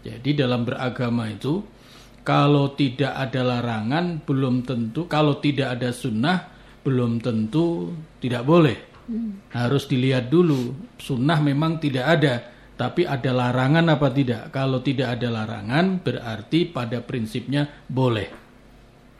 [0.00, 1.60] Jadi dalam beragama itu
[2.24, 6.48] kalau tidak ada larangan belum tentu kalau tidak ada sunnah
[6.84, 8.78] belum tentu tidak boleh.
[9.50, 12.34] Harus dilihat dulu sunnah memang tidak ada
[12.80, 14.48] tapi ada larangan apa tidak?
[14.56, 18.32] Kalau tidak ada larangan berarti pada prinsipnya boleh.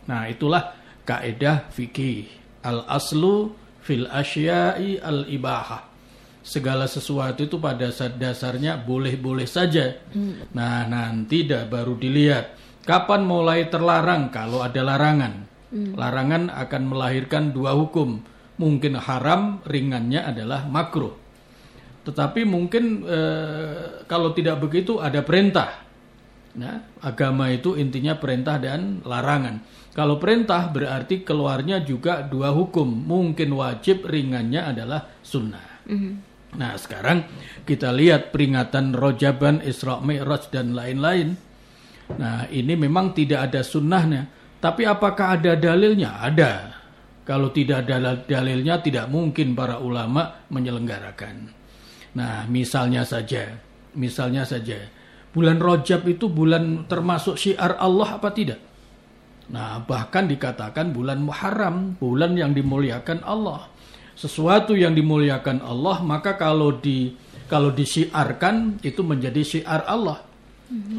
[0.09, 0.80] Nah, itulah
[1.11, 2.31] kaidah fikih.
[2.63, 3.51] Al aslu
[3.83, 5.91] fil asya'i al ibahah.
[6.41, 9.99] Segala sesuatu itu pada dasarnya boleh-boleh saja.
[10.55, 15.51] Nah, nanti dah baru dilihat kapan mulai terlarang kalau ada larangan.
[15.71, 18.23] Larangan akan melahirkan dua hukum.
[18.57, 21.13] Mungkin haram, ringannya adalah makruh.
[22.09, 25.85] Tetapi mungkin eh, kalau tidak begitu ada perintah.
[26.57, 29.63] Nah, agama itu intinya perintah dan larangan.
[30.01, 32.89] Kalau perintah berarti keluarnya juga dua hukum.
[32.89, 35.85] Mungkin wajib, ringannya adalah sunnah.
[36.57, 37.29] Nah, sekarang
[37.69, 41.37] kita lihat peringatan Rojaban, Isra Mi'raj dan lain-lain.
[42.17, 44.25] Nah, ini memang tidak ada sunnahnya.
[44.57, 46.17] Tapi apakah ada dalilnya?
[46.17, 46.53] Ada.
[47.29, 51.53] Kalau tidak ada dalilnya, tidak mungkin para ulama menyelenggarakan.
[52.17, 53.53] Nah, misalnya saja,
[53.93, 54.81] misalnya saja,
[55.29, 58.70] bulan Rojab itu bulan termasuk syiar Allah apa tidak?
[59.51, 63.67] Nah, bahkan dikatakan bulan Muharram, bulan yang dimuliakan Allah.
[64.15, 67.19] Sesuatu yang dimuliakan Allah, maka kalau di
[67.51, 70.23] kalau disiarkan itu menjadi syiar Allah.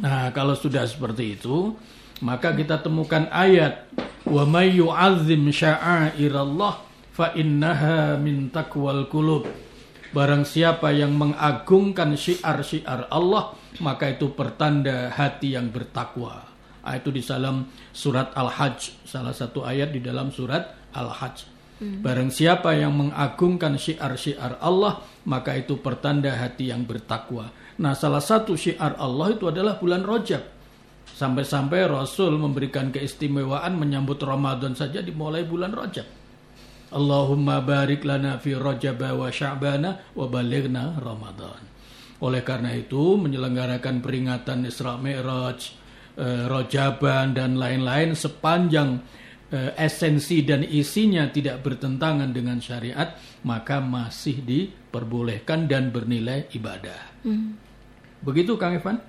[0.04, 1.80] Nah, kalau sudah seperti itu,
[2.20, 3.88] maka kita temukan ayat
[4.28, 6.74] wa may yu'azzim sya'airallah
[7.16, 9.48] fa innaha min taqwal qulub.
[10.12, 16.51] Barang siapa yang mengagungkan syiar-syiar Allah, maka itu pertanda hati yang bertakwa.
[16.82, 21.52] Ah, itu di dalam surat Al-Hajj, salah satu ayat di dalam surat Al-Hajj.
[21.82, 27.50] Barang siapa yang mengagungkan syiar-syiar Allah, maka itu pertanda hati yang bertakwa.
[27.82, 30.46] Nah, salah satu syiar Allah itu adalah bulan Rojab.
[31.10, 36.06] Sampai-sampai Rasul memberikan keistimewaan menyambut Ramadan saja dimulai bulan Rajab.
[36.94, 41.66] Allahumma barik lana fi Rajab wa Sya'bana wa balighna Ramadan.
[42.22, 45.81] Oleh karena itu menyelenggarakan peringatan Isra Mi'raj,
[46.22, 49.02] eh, Rajaban dan lain-lain sepanjang
[49.50, 57.26] eh, esensi dan isinya tidak bertentangan dengan syariat, maka masih diperbolehkan dan bernilai ibadah.
[58.22, 59.02] Begitu Kang Evan?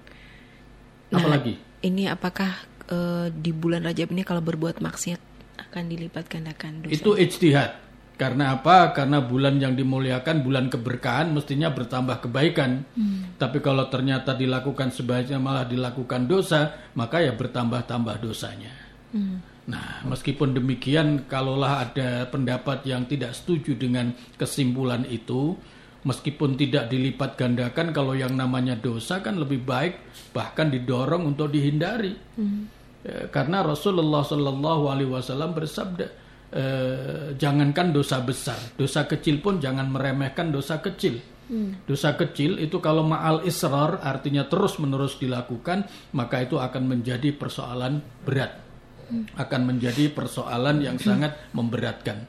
[1.13, 1.61] Apalagi?
[1.85, 5.21] Ini apakah eh, di bulan Rajab ini kalau berbuat maksiat
[5.69, 6.97] akan dilipat gandakan dosa?
[6.97, 7.92] Itu ijtihad.
[8.13, 8.93] Karena apa?
[8.95, 12.85] Karena bulan yang dimuliakan, bulan keberkahan, mestinya bertambah kebaikan.
[12.95, 13.35] Hmm.
[13.41, 18.71] Tapi kalau ternyata dilakukan sebaiknya malah dilakukan dosa, maka ya bertambah-tambah dosanya.
[19.11, 19.43] Hmm.
[19.67, 25.55] Nah, meskipun demikian, kalaulah ada pendapat yang tidak setuju dengan kesimpulan itu,
[26.03, 29.99] meskipun tidak dilipat gandakan, kalau yang namanya dosa kan lebih baik,
[30.35, 32.15] bahkan didorong untuk dihindari.
[32.39, 32.71] Hmm.
[33.03, 36.22] Ya, karena Rasulullah Shallallahu Alaihi Wasallam bersabda,
[36.53, 41.19] eh, jangankan dosa besar, dosa kecil pun jangan meremehkan dosa kecil.
[41.53, 41.85] Hmm.
[41.85, 45.85] Dosa kecil itu kalau ma'al israr artinya terus menerus dilakukan
[46.15, 48.53] maka itu akan menjadi persoalan berat.
[49.11, 49.27] Hmm.
[49.37, 52.25] Akan menjadi persoalan yang sangat memberatkan.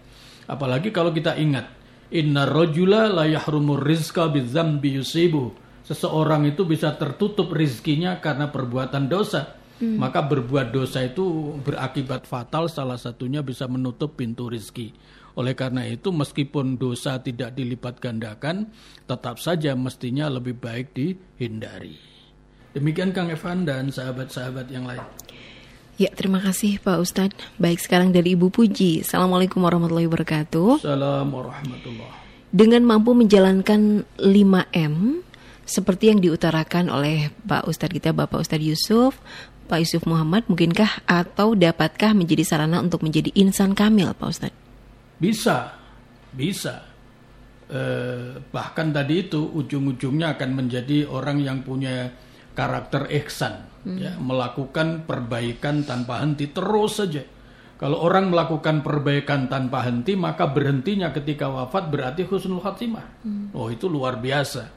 [0.49, 1.71] Apalagi kalau kita ingat
[2.11, 5.55] inna rojula la yahrumur rizqa bidzambi yusibu.
[5.83, 9.99] Seseorang itu bisa tertutup rizkinya karena perbuatan dosa Hmm.
[9.99, 14.95] Maka berbuat dosa itu berakibat fatal salah satunya bisa menutup pintu rizki.
[15.35, 18.71] Oleh karena itu meskipun dosa tidak dilipat gandakan,
[19.03, 21.99] tetap saja mestinya lebih baik dihindari.
[22.71, 25.03] Demikian Kang Evan dan sahabat-sahabat yang lain.
[25.93, 27.37] Ya, terima kasih Pak Ustadz.
[27.61, 29.05] Baik, sekarang dari Ibu Puji.
[29.05, 30.81] Assalamualaikum warahmatullahi wabarakatuh.
[30.81, 32.13] Assalamualaikum warahmatullahi
[32.49, 35.21] Dengan mampu menjalankan 5M,
[35.69, 39.21] seperti yang diutarakan oleh Pak Ustadz kita, Bapak Ustadz Yusuf,
[39.73, 44.59] Pak Yusuf Muhammad mungkinkah atau dapatkah menjadi sarana untuk menjadi insan kamil Pak Ustadz?
[45.17, 45.73] Bisa,
[46.29, 46.85] bisa.
[47.73, 52.05] Eh, bahkan tadi itu ujung-ujungnya akan menjadi orang yang punya
[52.53, 53.97] karakter ihsan, hmm.
[53.97, 57.25] ya, melakukan perbaikan tanpa henti terus saja.
[57.81, 63.25] Kalau orang melakukan perbaikan tanpa henti, maka berhentinya ketika wafat berarti husnul khatimah.
[63.25, 63.49] Hmm.
[63.57, 64.69] Oh, itu luar biasa.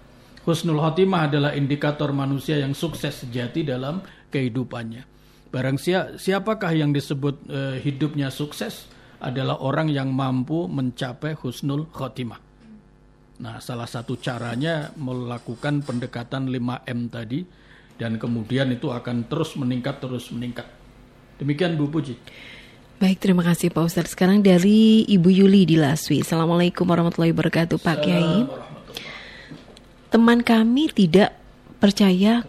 [0.49, 4.01] Husnul khatimah adalah indikator manusia yang sukses sejati dalam
[4.37, 5.09] kehidupannya.
[5.49, 5.81] Barang
[6.21, 8.93] siapakah yang disebut e, hidupnya sukses
[9.25, 12.37] adalah orang yang mampu mencapai husnul khotimah.
[13.41, 17.41] Nah, salah satu caranya melakukan pendekatan 5M tadi
[17.97, 20.69] dan kemudian itu akan terus meningkat terus meningkat.
[21.41, 22.17] Demikian Bu Puji.
[22.97, 24.17] Baik, terima kasih Pak Ustadz.
[24.17, 26.25] Sekarang dari Ibu Yuli di Laswi.
[26.25, 28.49] Assalamualaikum warahmatullahi wabarakatuh Pak Kiai.
[30.09, 31.37] Teman kami tidak
[31.77, 32.41] percaya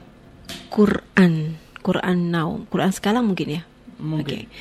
[0.72, 3.64] Quran Quran now, Quran sekarang mungkin ya.
[3.98, 4.46] Mungkin.
[4.46, 4.52] Okay.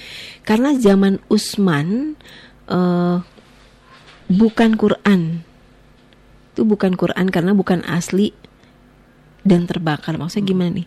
[0.46, 2.14] Karena zaman Utsman
[2.70, 3.18] uh,
[4.30, 5.42] bukan Quran.
[6.54, 8.30] Itu bukan Quran karena bukan asli
[9.46, 10.16] dan terbakar.
[10.18, 10.86] Maksudnya gimana nih?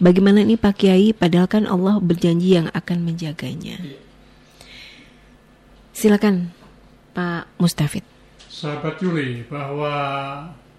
[0.00, 3.76] Bagaimana ini Pak Kiai padahal kan Allah berjanji yang akan menjaganya.
[3.80, 4.00] Iya.
[5.92, 6.54] Silakan
[7.12, 8.00] Pak Mustafid.
[8.48, 9.92] Sahabat Juli bahwa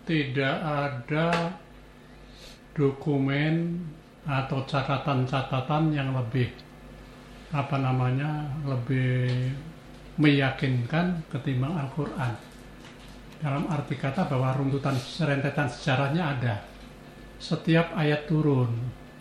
[0.09, 1.59] tidak ada
[2.73, 3.85] dokumen
[4.23, 6.47] atau catatan-catatan yang lebih
[7.53, 9.29] apa namanya lebih
[10.17, 12.33] meyakinkan ketimbang Al-Quran.
[13.43, 14.95] Dalam arti kata bahwa runtutan
[15.27, 16.55] rentetan sejarahnya ada.
[17.37, 18.71] Setiap ayat turun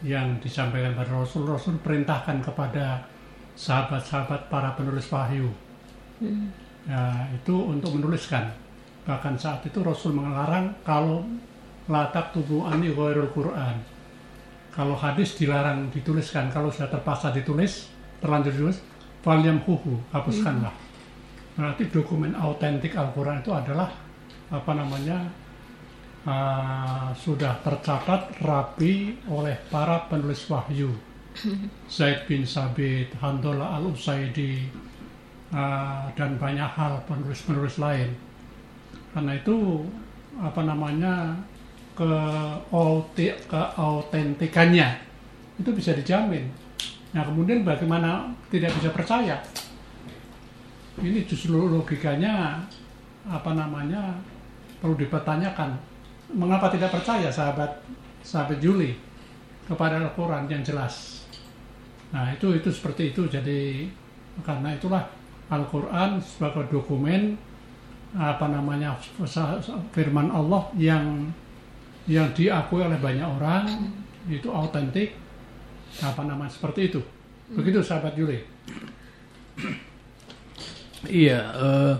[0.06, 3.02] yang disampaikan pada Rasul Rasul perintahkan kepada
[3.58, 5.50] sahabat-sahabat para penulis wahyu.
[6.22, 6.54] Hmm.
[6.86, 8.54] ya, itu untuk menuliskan.
[9.02, 11.26] Bahkan saat itu Rasul mengelarang kalau
[11.90, 13.91] latak tubuh ani ghairul Quran
[14.72, 17.92] kalau hadis dilarang dituliskan, kalau sudah terpaksa ditulis,
[18.24, 18.80] terlanjur ditulis,
[19.20, 20.72] valium huhu, hapuskanlah.
[21.52, 23.92] Berarti dokumen autentik Al-Quran itu adalah
[24.48, 25.28] apa namanya
[26.24, 30.88] uh, sudah tercatat rapi oleh para penulis wahyu.
[31.88, 34.68] Zaid bin Sabit, Handola al-Usaidi,
[35.52, 38.12] uh, dan banyak hal penulis-penulis lain.
[39.12, 39.84] Karena itu
[40.40, 41.36] apa namanya
[41.96, 44.88] keautentikannya
[45.60, 46.48] itu bisa dijamin.
[47.12, 49.36] Nah kemudian bagaimana tidak bisa percaya?
[51.00, 52.64] Ini justru logikanya
[53.28, 54.16] apa namanya
[54.80, 55.76] perlu dipertanyakan.
[56.32, 57.84] Mengapa tidak percaya sahabat
[58.24, 58.96] sahabat Juli
[59.68, 61.28] kepada Al-Quran yang jelas?
[62.12, 63.28] Nah itu itu seperti itu.
[63.28, 63.88] Jadi
[64.40, 65.04] karena itulah
[65.52, 67.36] Al-Quran sebagai dokumen
[68.12, 68.96] apa namanya
[69.92, 71.32] firman Allah yang
[72.10, 73.64] yang diakui oleh banyak orang
[74.26, 75.14] itu autentik.
[76.00, 77.00] Apa nama seperti itu.
[77.52, 78.38] Begitu sahabat Juli.
[81.02, 81.94] Iya uh,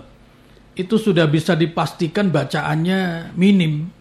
[0.79, 3.91] itu sudah bisa dipastikan bacaannya minim.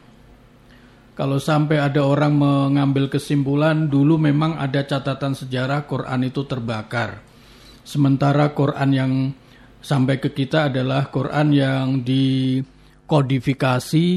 [1.13, 7.21] Kalau sampai ada orang mengambil kesimpulan dulu memang ada catatan sejarah Quran itu terbakar.
[7.85, 9.13] Sementara Quran yang
[9.85, 12.63] sampai ke kita adalah Quran yang di
[13.13, 14.09] kodifikasi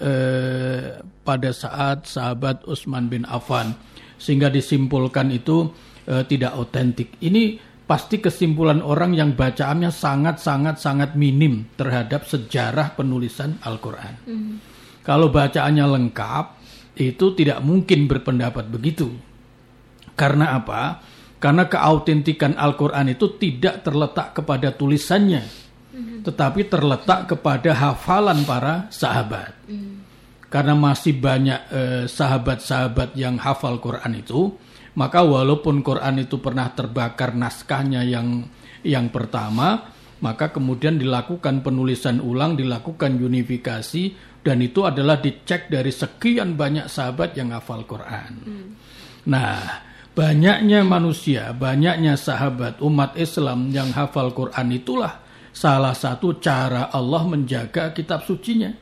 [0.00, 3.76] eh, pada saat sahabat Utsman bin Affan
[4.16, 5.68] sehingga disimpulkan itu
[6.08, 7.20] eh, tidak otentik.
[7.20, 14.14] Ini pasti kesimpulan orang yang bacaannya sangat-sangat-sangat minim terhadap sejarah penulisan Al-Quran.
[14.24, 14.52] Mm.
[15.04, 16.44] Kalau bacaannya lengkap,
[16.96, 19.10] itu tidak mungkin berpendapat begitu.
[20.16, 21.02] Karena apa?
[21.40, 25.40] Karena keautentikan Al-Quran itu tidak terletak kepada tulisannya,
[26.00, 26.20] mm.
[26.24, 29.52] tetapi terletak kepada hafalan para sahabat.
[29.68, 30.00] Mm.
[30.50, 34.50] Karena masih banyak eh, sahabat-sahabat yang hafal Quran itu,
[34.98, 38.42] maka walaupun Quran itu pernah terbakar naskahnya yang
[38.82, 46.56] yang pertama, maka kemudian dilakukan penulisan ulang, dilakukan unifikasi dan itu adalah dicek dari sekian
[46.56, 48.32] banyak sahabat yang hafal Quran.
[48.40, 48.68] Hmm.
[49.28, 49.84] Nah,
[50.16, 55.20] banyaknya manusia, banyaknya sahabat umat Islam yang hafal Quran itulah
[55.60, 58.72] salah satu cara Allah menjaga kitab sucinya.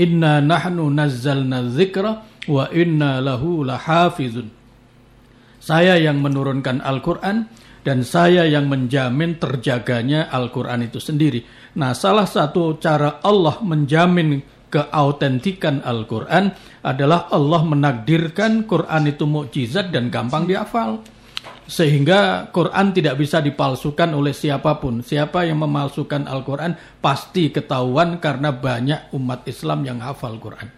[0.00, 2.12] Inna nahnu nazzalna dzikra
[2.48, 4.48] wa inna lahu lahafizun.
[5.60, 7.44] Saya yang menurunkan Al-Quran
[7.84, 11.44] dan saya yang menjamin terjaganya Al-Quran itu sendiri.
[11.76, 14.40] Nah, salah satu cara Allah menjamin
[14.72, 21.04] keautentikan Al-Quran adalah Allah menakdirkan Quran itu mukjizat dan gampang dihafal.
[21.64, 25.00] Sehingga Quran tidak bisa dipalsukan oleh siapa pun.
[25.00, 30.68] Siapa yang memalsukan Al-Quran pasti ketahuan karena banyak umat Islam yang hafal Quran.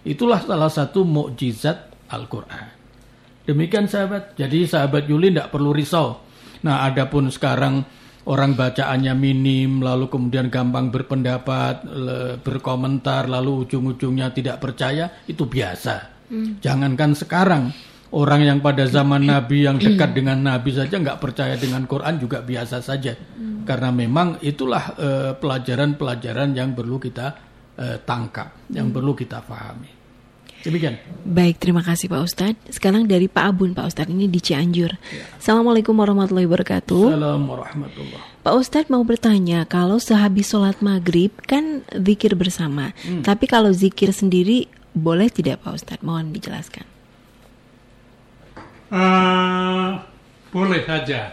[0.00, 2.66] Itulah salah satu mukjizat Al-Quran.
[3.44, 4.32] Demikian sahabat.
[4.38, 6.24] Jadi sahabat Yuli tidak perlu risau.
[6.64, 7.84] Nah, adapun sekarang
[8.28, 11.84] orang bacaannya minim, lalu kemudian gampang berpendapat,
[12.40, 15.94] berkomentar, lalu ujung-ujungnya tidak percaya, itu biasa.
[16.30, 16.60] Hmm.
[16.62, 17.72] Jangankan sekarang,
[18.14, 22.42] orang yang pada zaman Nabi yang dekat dengan Nabi saja nggak percaya dengan Quran juga
[22.42, 23.14] biasa saja.
[23.14, 23.62] Hmm.
[23.64, 27.26] Karena memang itulah eh, pelajaran-pelajaran uh, yang perlu kita
[27.78, 28.96] uh, tangkap, yang hmm.
[28.96, 30.00] perlu kita pahami.
[30.60, 31.00] Demikian.
[31.24, 32.76] Baik, terima kasih Pak Ustadz.
[32.76, 34.92] Sekarang dari Pak Abun, Pak Ustadz ini di Cianjur.
[34.92, 35.24] Ya.
[35.40, 37.16] Assalamualaikum warahmatullahi wabarakatuh.
[37.16, 43.24] Assalamualaikum warahmatullahi Pak Ustadz mau bertanya, kalau sehabis sholat maghrib kan zikir bersama, hmm.
[43.24, 46.04] tapi kalau zikir sendiri boleh tidak Pak Ustadz?
[46.04, 46.84] Mohon dijelaskan.
[48.90, 49.94] Uh,
[50.50, 51.30] boleh saja.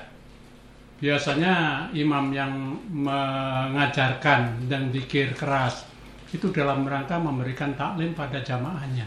[0.97, 2.53] Biasanya imam yang
[2.89, 5.85] mengajarkan dan zikir keras
[6.33, 9.05] itu dalam rangka memberikan taklim pada jamaahnya.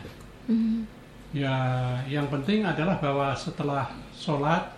[0.51, 0.87] Mm.
[1.31, 1.55] Ya,
[2.11, 4.71] yang penting adalah bahwa setelah sholat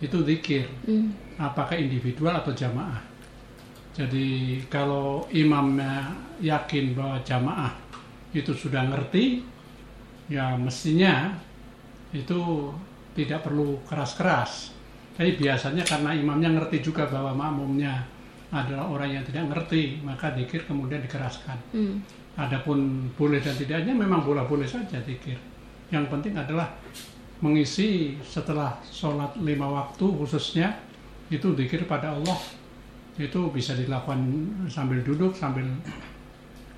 [0.00, 1.36] itu zikir, mm.
[1.40, 3.00] apakah individual atau jamaah.
[3.92, 7.72] Jadi kalau imamnya yakin bahwa jamaah
[8.32, 9.44] itu sudah ngerti,
[10.32, 11.36] ya mestinya
[12.12, 12.72] itu
[13.12, 14.72] tidak perlu keras-keras.
[15.12, 18.00] Tapi biasanya karena imamnya ngerti juga bahwa makmumnya
[18.52, 21.56] adalah orang yang tidak ngerti, maka dikir kemudian dikeraskan.
[21.72, 22.00] Hmm.
[22.36, 25.36] Adapun boleh dan tidaknya memang boleh-boleh saja dikir.
[25.92, 26.72] Yang penting adalah
[27.44, 30.78] mengisi setelah sholat lima waktu khususnya
[31.28, 32.38] itu dikir pada Allah
[33.18, 34.20] itu bisa dilakukan
[34.72, 35.66] sambil duduk sambil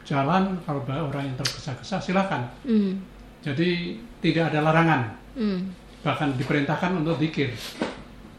[0.02, 2.50] jalan kalau orang yang tergesa-gesa silakan.
[2.66, 2.98] Hmm.
[3.44, 5.02] Jadi tidak ada larangan.
[5.36, 5.70] Hmm.
[6.04, 7.56] Bahkan diperintahkan untuk dikir.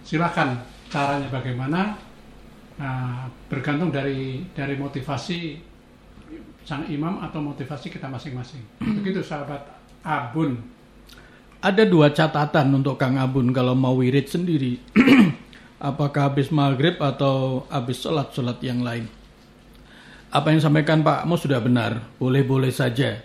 [0.05, 0.61] Silakan
[0.93, 1.97] caranya bagaimana
[2.76, 5.55] Nah, bergantung dari dari motivasi
[6.68, 8.59] sang imam atau motivasi kita masing-masing.
[8.99, 9.63] Begitu sahabat
[10.03, 10.59] Abun.
[11.63, 14.78] Ada dua catatan untuk Kang Abun kalau mau wirid sendiri.
[15.80, 19.07] Apakah habis maghrib atau habis sholat-sholat yang lain?
[20.30, 22.03] Apa yang sampaikan Pak Mo sudah benar.
[22.20, 23.24] Boleh-boleh saja.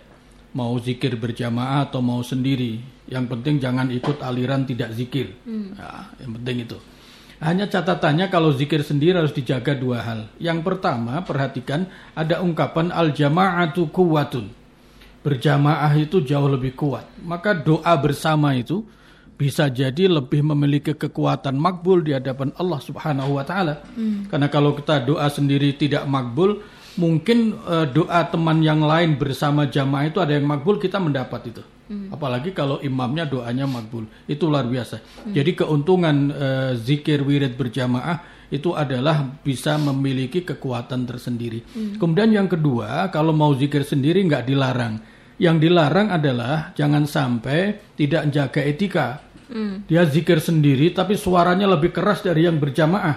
[0.50, 2.82] Mau zikir berjamaah atau mau sendiri.
[3.06, 5.34] Yang penting jangan ikut aliran tidak zikir.
[5.46, 5.74] Hmm.
[5.78, 6.78] Nah, yang penting itu.
[7.40, 10.20] Hanya catatannya kalau zikir sendiri harus dijaga dua hal.
[10.36, 14.52] Yang pertama, perhatikan ada ungkapan al-jama'atu kuwatun.
[15.24, 17.08] Berjamaah itu jauh lebih kuat.
[17.24, 18.84] Maka doa bersama itu
[19.40, 23.80] bisa jadi lebih memiliki kekuatan makbul di hadapan Allah Subhanahu wa taala.
[23.96, 24.28] Hmm.
[24.28, 26.60] Karena kalau kita doa sendiri tidak makbul,
[27.00, 31.64] mungkin uh, doa teman yang lain bersama jamaah itu ada yang makbul kita mendapat itu.
[31.88, 32.12] Hmm.
[32.12, 34.04] Apalagi kalau imamnya doanya makbul.
[34.28, 35.00] Itu luar biasa.
[35.00, 35.32] Hmm.
[35.32, 41.64] Jadi keuntungan uh, zikir wirid berjamaah itu adalah bisa memiliki kekuatan tersendiri.
[41.72, 41.96] Hmm.
[41.96, 45.00] Kemudian yang kedua, kalau mau zikir sendiri nggak dilarang.
[45.40, 49.08] Yang dilarang adalah jangan sampai tidak menjaga etika.
[49.48, 49.82] Hmm.
[49.88, 53.16] Dia zikir sendiri tapi suaranya lebih keras dari yang berjamaah.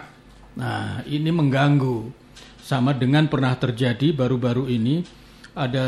[0.53, 2.22] Nah, ini mengganggu.
[2.73, 5.05] Sama dengan pernah terjadi baru-baru ini
[5.53, 5.85] ada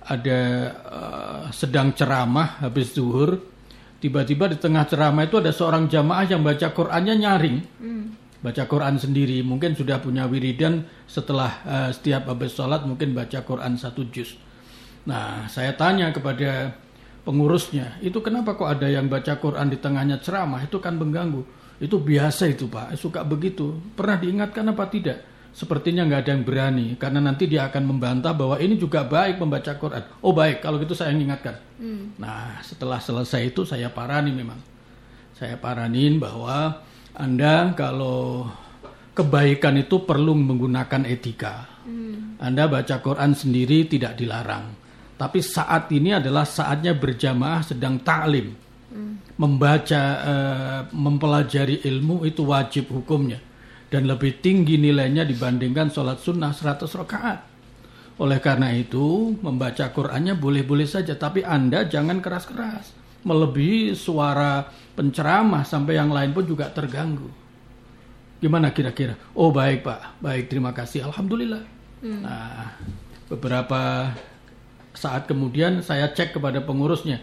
[0.00, 0.40] ada
[0.80, 3.36] uh, sedang ceramah habis zuhur
[4.00, 8.04] tiba-tiba di tengah ceramah itu ada seorang jamaah yang baca Qurannya nyaring hmm.
[8.40, 13.76] baca Quran sendiri mungkin sudah punya wiridan setelah uh, setiap habis sholat mungkin baca Quran
[13.76, 14.40] satu juz
[15.04, 16.80] nah saya tanya kepada
[17.28, 21.44] pengurusnya itu kenapa kok ada yang baca Quran di tengahnya ceramah itu kan mengganggu
[21.82, 23.74] Itu biasa itu Pak, suka begitu.
[23.98, 25.33] Pernah diingatkan apa tidak?
[25.54, 29.70] Sepertinya nggak ada yang berani, karena nanti dia akan membantah bahwa ini juga baik membaca
[29.78, 30.02] Quran.
[30.18, 31.54] Oh baik, kalau gitu saya ingatkan.
[31.78, 32.10] Hmm.
[32.18, 34.58] Nah setelah selesai itu saya parani memang.
[35.30, 36.82] Saya paranin bahwa
[37.14, 38.50] Anda kalau
[39.14, 41.70] kebaikan itu perlu menggunakan etika.
[41.86, 42.34] Hmm.
[42.42, 44.74] Anda baca Quran sendiri tidak dilarang.
[45.14, 48.58] Tapi saat ini adalah saatnya berjamaah sedang taklim.
[48.90, 49.22] Hmm.
[49.38, 53.53] Membaca, uh, mempelajari ilmu itu wajib hukumnya
[53.94, 57.38] dan lebih tinggi nilainya dibandingkan sholat sunnah 100 rakaat.
[58.18, 62.90] Oleh karena itu, membaca Qur'annya boleh-boleh saja, tapi Anda jangan keras-keras.
[63.22, 64.66] Melebihi suara
[64.98, 67.30] penceramah sampai yang lain pun juga terganggu.
[68.42, 69.14] Gimana kira-kira?
[69.38, 71.62] Oh baik Pak, baik terima kasih, Alhamdulillah.
[72.02, 72.18] Hmm.
[72.26, 72.74] Nah,
[73.30, 74.10] beberapa
[74.90, 77.22] saat kemudian saya cek kepada pengurusnya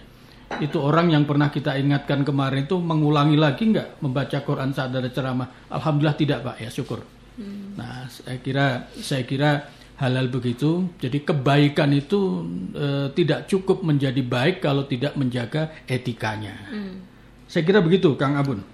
[0.60, 5.08] itu orang yang pernah kita ingatkan kemarin itu mengulangi lagi nggak membaca Quran saat ada
[5.08, 5.72] ceramah?
[5.72, 7.06] Alhamdulillah tidak pak ya syukur.
[7.40, 7.80] Hmm.
[7.80, 9.72] Nah saya kira saya kira
[10.02, 10.90] halal begitu.
[10.98, 12.44] Jadi kebaikan itu
[12.74, 16.58] e, tidak cukup menjadi baik kalau tidak menjaga etikanya.
[16.68, 17.06] Hmm.
[17.46, 18.66] Saya kira begitu Kang Abun.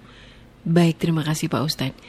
[0.64, 2.00] Baik terima kasih Pak Ustadz.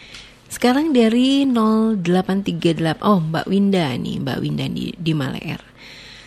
[0.50, 5.62] Sekarang dari 0838 oh Mbak Winda nih Mbak Winda di, di Maleer.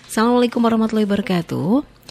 [0.06, 2.01] Assalamualaikum warahmatullahi wabarakatuh.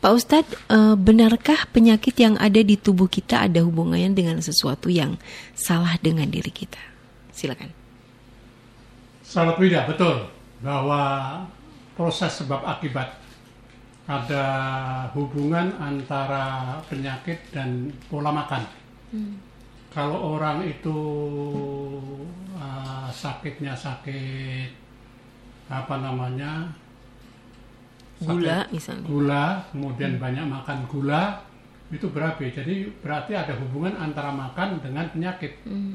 [0.00, 5.20] Pak Ustadz, uh, benarkah penyakit yang ada di tubuh kita ada hubungannya dengan sesuatu yang
[5.52, 6.80] salah dengan diri kita?
[7.36, 7.68] Silakan.
[9.20, 10.24] Salat Wida, betul.
[10.64, 11.44] Bahwa
[12.00, 13.12] proses sebab akibat
[14.08, 14.44] ada
[15.12, 18.64] hubungan antara penyakit dan pola makan.
[19.12, 19.36] Hmm.
[19.92, 20.98] Kalau orang itu
[22.56, 24.72] uh, sakitnya sakit
[25.68, 26.72] apa namanya
[28.20, 30.22] gula misalnya gula kemudian hmm.
[30.22, 31.22] banyak makan gula
[31.90, 35.94] itu berapi jadi berarti ada hubungan antara makan dengan penyakit hmm.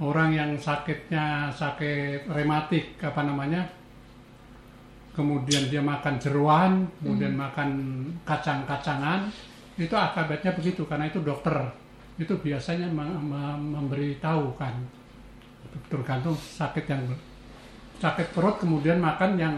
[0.00, 3.62] orang yang sakitnya sakit rematik apa namanya
[5.12, 7.42] kemudian dia makan jeruan kemudian hmm.
[7.44, 7.70] makan
[8.24, 9.28] kacang-kacangan
[9.78, 11.54] itu akibatnya begitu karena itu dokter
[12.18, 12.90] itu biasanya
[13.54, 14.74] memberi tahu kan
[15.86, 17.02] tergantung sakit yang
[18.02, 19.54] sakit perut kemudian makan yang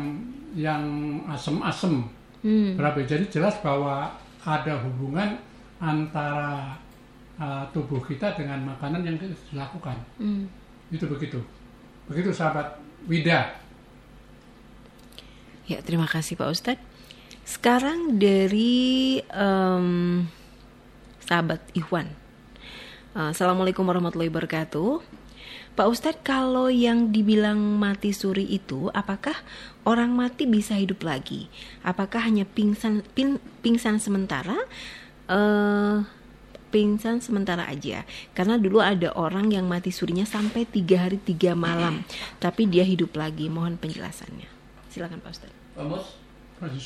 [0.55, 0.83] yang
[1.31, 2.07] asem-asem.
[2.41, 2.73] Hmm.
[2.73, 3.05] berapa?
[3.05, 4.09] Jadi jelas bahwa
[4.41, 5.37] ada hubungan
[5.77, 6.73] antara
[7.37, 9.97] uh, tubuh kita dengan makanan yang dilakukan.
[10.17, 10.49] Hmm.
[10.91, 11.39] itu begitu.
[12.11, 13.55] Begitu sahabat Wida.
[15.71, 16.85] Ya terima kasih Pak Ustadz.
[17.47, 20.27] Sekarang dari um,
[21.23, 22.11] sahabat Ikhwan.
[23.15, 25.20] Uh, Assalamualaikum warahmatullahi wabarakatuh
[25.81, 29.33] Pak Ustadz, kalau yang dibilang mati suri itu, apakah
[29.89, 31.49] orang mati bisa hidup lagi?
[31.81, 34.61] Apakah hanya pingsan pin, pingsan sementara?
[35.25, 36.05] Uh,
[36.69, 38.05] pingsan sementara aja.
[38.37, 42.05] Karena dulu ada orang yang mati surinya sampai tiga hari tiga malam.
[42.37, 43.49] Tapi dia hidup lagi.
[43.49, 44.53] Mohon penjelasannya.
[44.93, 45.57] Silakan Pak Ustadz.
[46.61, 46.77] Pak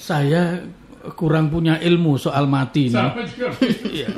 [0.00, 0.64] saya
[1.12, 3.12] kurang punya ilmu soal mati nih.
[4.00, 4.16] Iya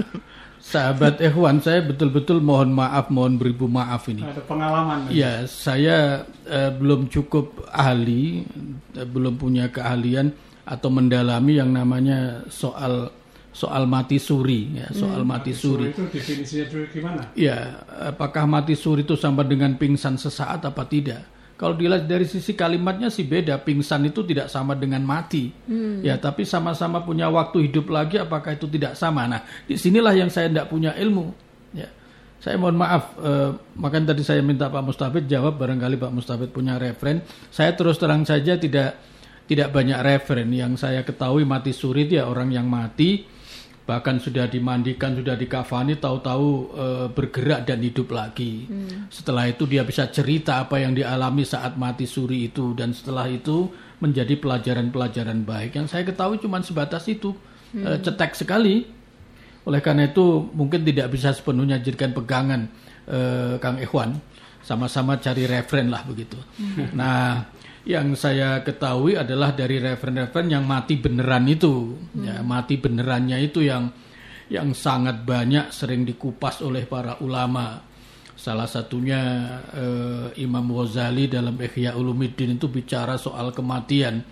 [0.72, 4.24] sahabat Ehwan saya betul-betul mohon maaf mohon beribu maaf ini.
[4.24, 8.48] Ada pengalaman ya saya eh, belum cukup ahli
[8.96, 10.32] eh, belum punya keahlian
[10.64, 13.12] atau mendalami yang namanya soal
[13.52, 15.92] soal mati suri ya soal hmm, mati, mati suri.
[15.92, 17.22] suri itu definisinya gimana?
[17.36, 21.20] Ya apakah mati suri itu sama dengan pingsan sesaat apa tidak
[21.62, 23.62] kalau dilihat dari sisi kalimatnya sih beda.
[23.62, 25.54] Pingsan itu tidak sama dengan mati.
[25.70, 26.02] Hmm.
[26.02, 29.30] Ya, tapi sama-sama punya waktu hidup lagi apakah itu tidak sama?
[29.30, 31.30] Nah, di sinilah yang saya tidak punya ilmu.
[31.70, 31.86] Ya.
[32.42, 36.82] Saya mohon maaf, eh, makanya tadi saya minta Pak Mustafid jawab barangkali Pak Mustafid punya
[36.82, 37.22] referen.
[37.54, 38.98] Saya terus terang saja tidak
[39.46, 40.50] tidak banyak referen.
[40.50, 43.22] Yang saya ketahui mati suri ya orang yang mati
[43.82, 48.70] bahkan sudah dimandikan, sudah dikafani, tahu-tahu e, bergerak dan hidup lagi.
[48.70, 49.10] Hmm.
[49.10, 53.66] Setelah itu dia bisa cerita apa yang dialami saat mati suri itu dan setelah itu
[53.98, 55.74] menjadi pelajaran-pelajaran baik.
[55.74, 57.34] Yang saya ketahui cuma sebatas itu,
[57.74, 57.82] hmm.
[57.82, 58.86] e, cetek sekali.
[59.62, 62.70] Oleh karena itu mungkin tidak bisa sepenuhnya jadikan pegangan
[63.06, 63.18] e,
[63.58, 64.18] Kang Ikhwan,
[64.62, 66.38] sama-sama cari referen lah begitu.
[66.58, 66.94] Hmm.
[66.94, 67.50] Nah
[67.82, 72.22] yang saya ketahui adalah dari referen-referen yang mati beneran itu hmm.
[72.22, 73.90] ya mati benerannya itu yang
[74.46, 77.82] yang sangat banyak sering dikupas oleh para ulama
[78.38, 79.20] salah satunya
[79.74, 84.22] eh, Imam Ghazali dalam Ihya Ulumuddin itu bicara soal kematian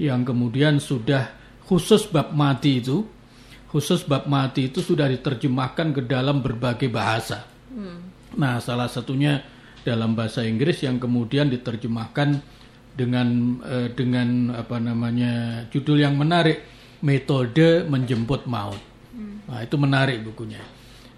[0.00, 1.28] yang kemudian sudah
[1.68, 3.04] khusus bab mati itu
[3.68, 8.32] khusus bab mati itu sudah diterjemahkan ke dalam berbagai bahasa hmm.
[8.40, 9.44] nah salah satunya
[9.84, 12.57] dalam bahasa Inggris yang kemudian diterjemahkan
[12.98, 16.66] dengan uh, dengan apa namanya judul yang menarik
[16.98, 18.82] metode menjemput maut.
[19.14, 19.46] Hmm.
[19.46, 20.58] Nah, itu menarik bukunya.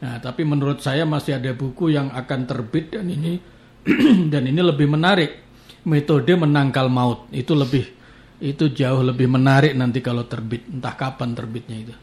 [0.05, 3.41] Nah, tapi menurut saya masih ada buku yang akan terbit dan ini
[4.33, 5.49] dan ini lebih menarik.
[5.81, 7.89] Metode menangkal maut itu lebih
[8.37, 11.95] itu jauh lebih menarik nanti kalau terbit entah kapan terbitnya itu.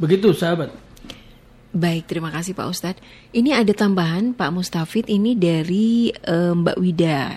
[0.00, 0.72] Begitu sahabat.
[1.74, 3.02] Baik, terima kasih Pak Ustadz.
[3.34, 7.34] Ini ada tambahan Pak Mustafid ini dari uh, Mbak Wida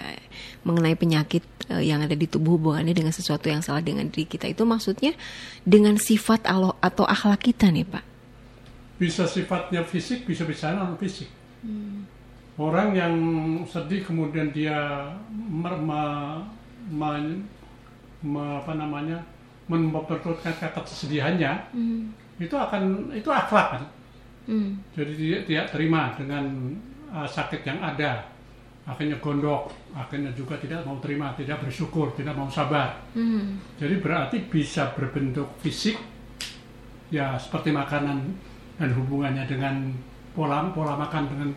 [0.61, 1.41] mengenai penyakit
[1.73, 5.17] uh, yang ada di tubuh hubungannya dengan sesuatu yang salah dengan diri kita itu maksudnya
[5.65, 6.45] dengan sifat
[6.85, 8.17] atau akhlak kita nih Pak
[8.97, 11.29] bisa sifatnya fisik, bisa bisa non fisik.
[11.61, 12.05] Hmm.
[12.57, 13.13] Orang yang
[13.69, 16.01] sedih kemudian dia mer, me,
[16.89, 17.11] me,
[18.25, 19.21] me, apa namanya
[19.69, 22.01] memperturutkan kata kesedihannya, hmm.
[22.41, 23.83] itu akan itu akhlak kan.
[24.47, 24.79] Hmm.
[24.95, 26.47] Jadi dia tidak terima dengan
[27.11, 28.23] uh, sakit yang ada,
[28.87, 32.95] akhirnya gondok, akhirnya juga tidak mau terima, tidak bersyukur, tidak mau sabar.
[33.11, 33.59] Hmm.
[33.75, 35.99] Jadi berarti bisa berbentuk fisik,
[37.11, 38.35] ya seperti makanan
[38.77, 39.91] dan hubungannya dengan
[40.37, 41.49] pola pola makan dengan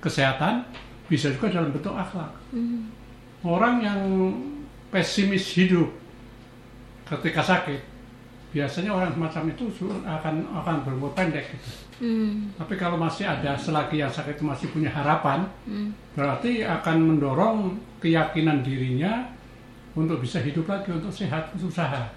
[0.00, 0.64] kesehatan
[1.06, 2.32] bisa juga dalam bentuk akhlak.
[2.56, 2.88] Mm.
[3.44, 4.00] Orang yang
[4.88, 5.92] pesimis hidup
[7.04, 7.80] ketika sakit
[8.52, 9.64] biasanya orang semacam itu
[10.04, 11.70] akan akan berumur pendek gitu.
[12.02, 12.58] Mm.
[12.58, 16.18] Tapi kalau masih ada selagi yang sakit itu masih punya harapan, mm.
[16.18, 19.30] berarti akan mendorong keyakinan dirinya
[19.94, 22.10] untuk bisa hidup lagi untuk sehat usaha.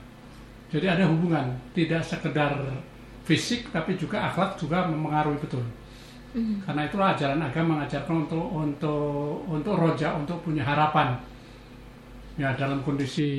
[0.74, 2.58] Jadi ada hubungan, tidak sekedar
[3.30, 5.62] fisik tapi juga akhlak juga mempengaruhi betul.
[6.34, 6.66] Mm.
[6.66, 11.14] Karena itulah ajaran agama mengajarkan untuk untuk untuk roja untuk punya harapan.
[12.42, 13.30] Ya dalam kondisi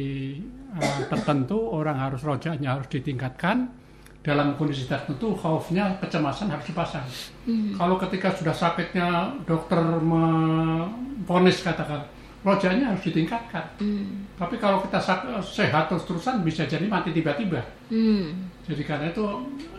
[0.73, 3.86] uh, tertentu orang harus rojanya harus ditingkatkan.
[4.27, 7.07] Dalam kondisi tertentu khaufnya kecemasan harus dipasang.
[7.47, 7.79] Mm.
[7.79, 12.03] Kalau ketika sudah sakitnya dokter memponis katakan
[12.47, 13.66] rojanya harus ditingkatkan.
[13.83, 14.22] Hmm.
[14.39, 15.03] Tapi kalau kita
[15.43, 17.59] sehat terus-terusan bisa jadi mati tiba-tiba.
[17.91, 18.47] Hmm.
[18.62, 19.27] Jadi karena itu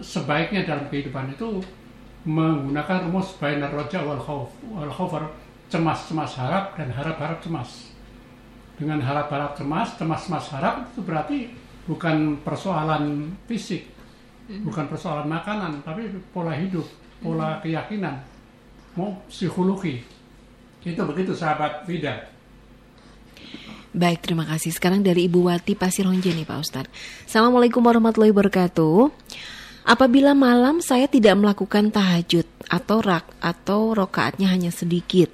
[0.04, 1.64] sebaiknya dalam kehidupan itu
[2.28, 4.52] menggunakan rumus bainar roja wal khauf.
[4.68, 5.16] Wal khauf
[5.72, 7.96] cemas-cemas harap dan harap-harap cemas.
[8.76, 11.40] Dengan harap-harap cemas, cemas-cemas harap itu berarti
[11.88, 13.88] bukan persoalan fisik,
[14.48, 14.64] hmm.
[14.66, 16.88] bukan persoalan makanan, tapi pola hidup,
[17.20, 17.62] pola hmm.
[17.64, 18.16] keyakinan,
[18.96, 20.02] mau psikologi.
[20.88, 22.32] Itu begitu sahabat Vida.
[23.98, 24.72] Baik, terima kasih.
[24.72, 26.92] Sekarang dari Ibu Wati Pasir Honje nih Pak Ustadz.
[27.26, 29.10] Assalamualaikum warahmatullahi wabarakatuh.
[29.88, 35.32] Apabila malam saya tidak melakukan tahajud atau rak atau rokaatnya hanya sedikit.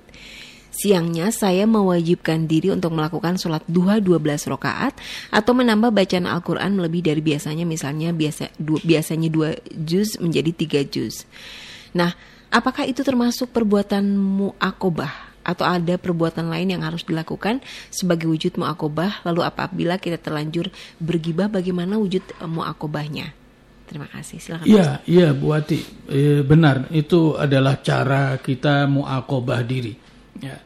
[0.74, 4.98] Siangnya saya mewajibkan diri untuk melakukan sholat duha 12 rokaat
[5.30, 10.90] atau menambah bacaan Al-Quran lebih dari biasanya misalnya biasa du, biasanya 2 juz menjadi 3
[10.90, 11.30] juz.
[11.94, 12.18] Nah,
[12.50, 15.34] apakah itu termasuk perbuatan mu'akobah?
[15.44, 17.60] atau ada perbuatan lain yang harus dilakukan
[17.92, 19.28] sebagai wujud muakobah?
[19.28, 20.72] Lalu apabila kita terlanjur
[21.04, 23.36] bergibah bagaimana wujud eh, muakobahnya?
[23.84, 24.40] Terima kasih.
[24.40, 26.08] Silakan iya iya Bu Ati.
[26.08, 26.88] E, benar.
[26.96, 30.03] Itu adalah cara kita muakobah diri
[30.40, 30.58] ya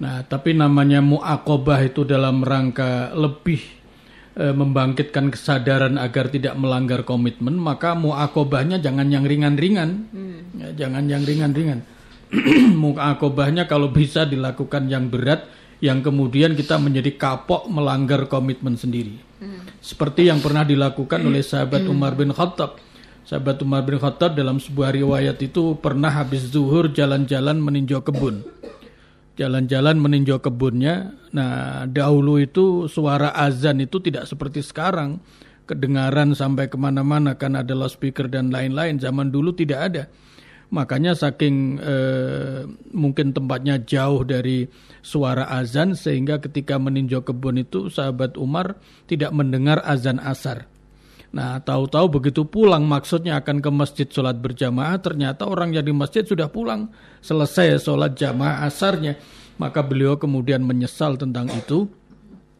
[0.00, 3.62] nah tapi namanya muakobah itu dalam rangka lebih
[4.34, 10.38] e, membangkitkan kesadaran agar tidak melanggar komitmen maka muakobahnya jangan yang ringan-ringan hmm.
[10.58, 11.86] ya, jangan yang ringan-ringan
[12.82, 15.44] mukakobahnya kalau bisa dilakukan yang berat
[15.82, 19.18] yang kemudian kita menjadi kapok melanggar komitmen sendiri.
[19.42, 19.66] Hmm.
[19.82, 21.92] Seperti yang pernah dilakukan oleh sahabat hmm.
[21.92, 22.78] Umar bin Khattab.
[23.26, 28.46] Sahabat Umar bin Khattab dalam sebuah riwayat itu pernah habis zuhur jalan-jalan meninjau kebun.
[29.36, 31.16] Jalan-jalan meninjau kebunnya.
[31.32, 35.22] Nah, dahulu itu suara azan itu tidak seperti sekarang.
[35.64, 39.00] Kedengaran sampai ke mana-mana kan ada loudspeaker dan lain-lain.
[39.00, 40.04] Zaman dulu tidak ada
[40.72, 42.64] Makanya saking eh,
[42.96, 44.64] mungkin tempatnya jauh dari
[45.04, 50.71] suara azan sehingga ketika meninjau kebun itu sahabat Umar tidak mendengar azan asar.
[51.32, 56.20] Nah, tahu-tahu begitu pulang maksudnya akan ke masjid sholat berjamaah, ternyata orang yang di masjid
[56.28, 56.92] sudah pulang
[57.24, 59.16] selesai sholat jamaah asarnya.
[59.56, 61.88] Maka beliau kemudian menyesal tentang itu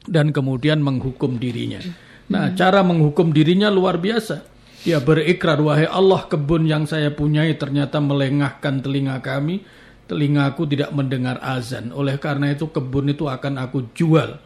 [0.09, 1.85] dan kemudian menghukum dirinya.
[2.33, 4.49] Nah, cara menghukum dirinya luar biasa.
[4.83, 9.63] Dia berikrar, wahai Allah kebun yang saya punyai ternyata melengahkan telinga kami.
[10.09, 11.95] Telingaku tidak mendengar azan.
[11.95, 14.41] Oleh karena itu kebun itu akan aku jual.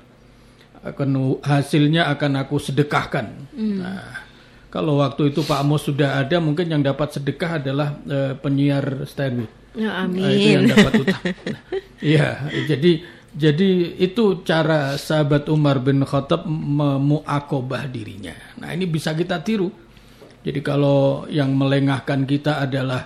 [0.87, 3.27] Akan hasilnya akan aku sedekahkan.
[3.51, 3.83] Hmm.
[3.83, 4.23] Nah,
[4.71, 9.51] kalau waktu itu Pak Amos sudah ada, mungkin yang dapat sedekah adalah uh, penyiar stereo.
[9.75, 10.23] Ya, amin.
[10.23, 11.25] Nah, itu yang dapat utang.
[11.97, 12.29] Iya,
[12.69, 12.93] jadi
[13.37, 18.33] jadi itu cara sahabat Umar bin Khattab memuakobah dirinya.
[18.57, 19.69] Nah ini bisa kita tiru.
[20.41, 23.05] Jadi kalau yang melengahkan kita adalah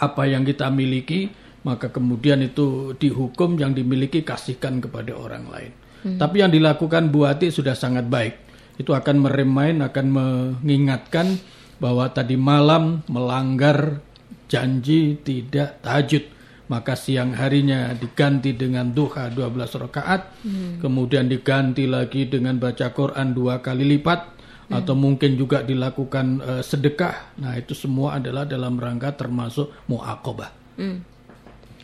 [0.00, 1.28] apa yang kita miliki,
[1.68, 5.72] maka kemudian itu dihukum yang dimiliki kasihkan kepada orang lain.
[6.06, 6.22] Hmm.
[6.22, 8.38] Tapi yang dilakukan Bu Ati sudah sangat baik.
[8.78, 11.34] Itu akan meremain, akan mengingatkan
[11.82, 13.98] bahwa tadi malam melanggar
[14.46, 16.38] janji tidak tahajud.
[16.66, 20.42] Maka siang harinya diganti dengan duha 12 rakaat
[20.82, 24.34] kemudian diganti lagi dengan baca Quran dua kali lipat
[24.66, 27.38] atau mungkin juga dilakukan eh, sedekah.
[27.38, 30.50] Nah itu semua adalah dalam rangka termasuk muakobah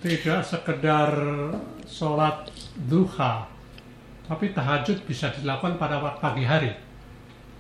[0.03, 1.15] Tidak sekedar
[1.87, 3.47] sholat duha,
[4.33, 6.73] tapi tahajud bisa dilakukan pada waktu pagi hari.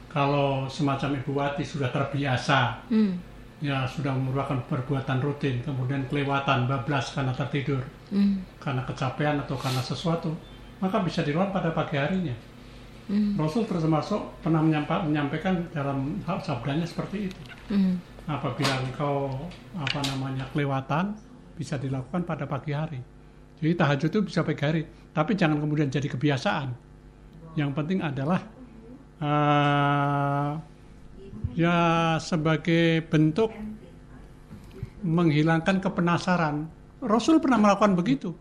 [0.08, 3.20] Kalau semacam Ibu Wati sudah terbiasa, Hmm.
[3.60, 8.40] ya sudah merupakan perbuatan rutin, kemudian kelewatan, bablas karena tertidur, Hmm.
[8.56, 10.32] karena kecapean atau karena sesuatu,
[10.80, 12.32] maka bisa dilakukan pada pagi harinya.
[13.08, 13.36] Hmm.
[13.36, 17.40] Rasul termasuk pernah menyampa- menyampaikan dalam hal sabdanya seperti itu.
[17.68, 18.00] Hmm.
[18.22, 19.34] apabila engkau
[19.74, 21.10] apa namanya kelewatan
[21.58, 23.02] bisa dilakukan pada pagi hari.
[23.58, 24.82] Jadi tahajud itu bisa pagi hari,
[25.12, 26.68] tapi jangan kemudian jadi kebiasaan.
[27.56, 28.40] Yang penting adalah
[29.20, 30.50] eh,
[31.56, 31.78] ya
[32.18, 33.52] sebagai bentuk
[35.04, 36.66] menghilangkan kepenasaran.
[37.02, 38.32] Rasul pernah melakukan begitu.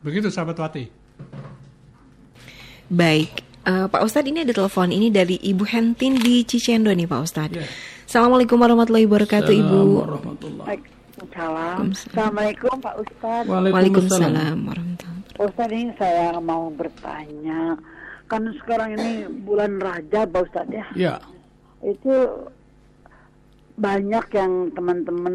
[0.00, 0.84] Begitu sahabat Wati.
[2.88, 7.20] Baik, Eh, Pak Ustadz ini ada telepon ini dari Ibu Hentin di Cicendo nih Pak
[7.20, 7.60] Ustadz.
[7.60, 7.68] Ya.
[8.08, 9.60] Assalamualaikum warahmatullahi wabarakatuh Ibu.
[9.60, 10.80] Assalamualaikum warahmatullahi
[11.18, 11.80] Waalaikumsalam.
[11.92, 13.44] Assalamualaikum Pak Ustadz.
[13.52, 17.78] Waalaikumsalam warahmatullahi Pak Ustadz ini saya mau bertanya.
[18.26, 20.86] Kan sekarang ini bulan Rajab Pak Ustadz ya.
[20.98, 21.14] Ya,
[21.80, 22.50] Itu
[23.78, 25.34] banyak yang teman-teman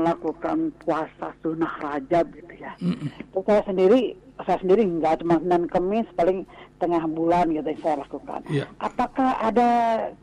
[0.00, 2.72] melakukan puasa sunnah Rajab gitu ya.
[2.80, 6.48] Terus saya sendiri saya sendiri enggak cuma Senin Kemis paling
[6.80, 8.40] tengah bulan gitu yang saya lakukan.
[8.48, 8.66] Iya.
[8.80, 9.70] Apakah ada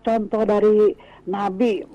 [0.01, 0.97] contoh dari
[1.29, 1.85] Nabi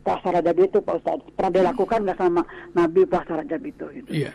[0.00, 1.28] puasa Rajab itu Pak Ustadz?
[1.36, 3.86] Pernah dilakukan nggak sama Nabi puasa Rajab itu?
[4.00, 4.24] Gitu.
[4.24, 4.32] iya.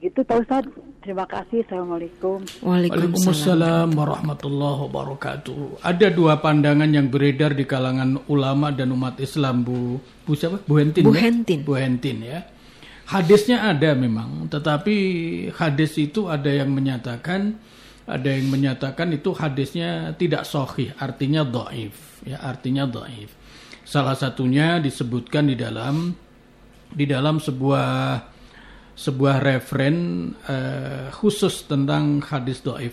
[0.00, 0.72] Gitu Pak Ustadz.
[1.04, 1.60] Terima kasih.
[1.68, 2.40] Assalamualaikum.
[2.64, 3.20] Waalaikumsalam.
[3.20, 5.84] Waalaikumsalam warahmatullahi wabarakatuh.
[5.84, 10.00] Ada dua pandangan yang beredar di kalangan ulama dan umat Islam, Bu.
[10.24, 10.64] Bu siapa?
[10.64, 11.04] Bu Hentin.
[11.04, 11.20] Bu ya?
[11.20, 11.58] Hentin.
[11.68, 12.48] Bu Hentin ya.
[13.12, 14.96] Hadisnya ada memang, tetapi
[15.52, 17.58] hadis itu ada yang menyatakan
[18.06, 23.34] ada yang menyatakan itu hadisnya tidak sahih, artinya dhaif, ya, artinya dhaif.
[23.82, 26.14] Salah satunya disebutkan di dalam
[26.94, 28.29] di dalam sebuah
[29.00, 32.92] sebuah referen eh, khusus tentang hadis dhaif.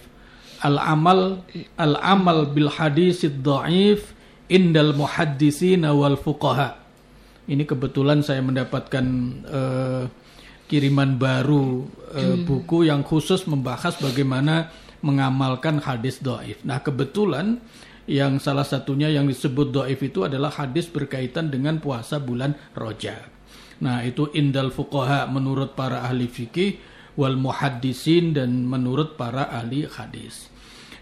[0.63, 1.43] Al amal
[1.75, 4.15] al amal bil hadis dhaif
[4.47, 6.79] indal muhaddisin wal fuqaha.
[7.47, 9.05] Ini kebetulan saya mendapatkan
[9.43, 10.03] eh,
[10.71, 11.83] kiriman baru
[12.15, 14.71] eh, buku yang khusus membahas bagaimana
[15.03, 16.63] mengamalkan hadis dhaif.
[16.63, 17.59] Nah, kebetulan
[18.07, 23.27] yang salah satunya yang disebut dhaif itu adalah hadis berkaitan dengan puasa bulan Rajab.
[23.83, 26.81] Nah, itu indal fuqaha menurut para ahli fikih
[27.19, 30.49] wal muhaddisin dan menurut para ahli hadis.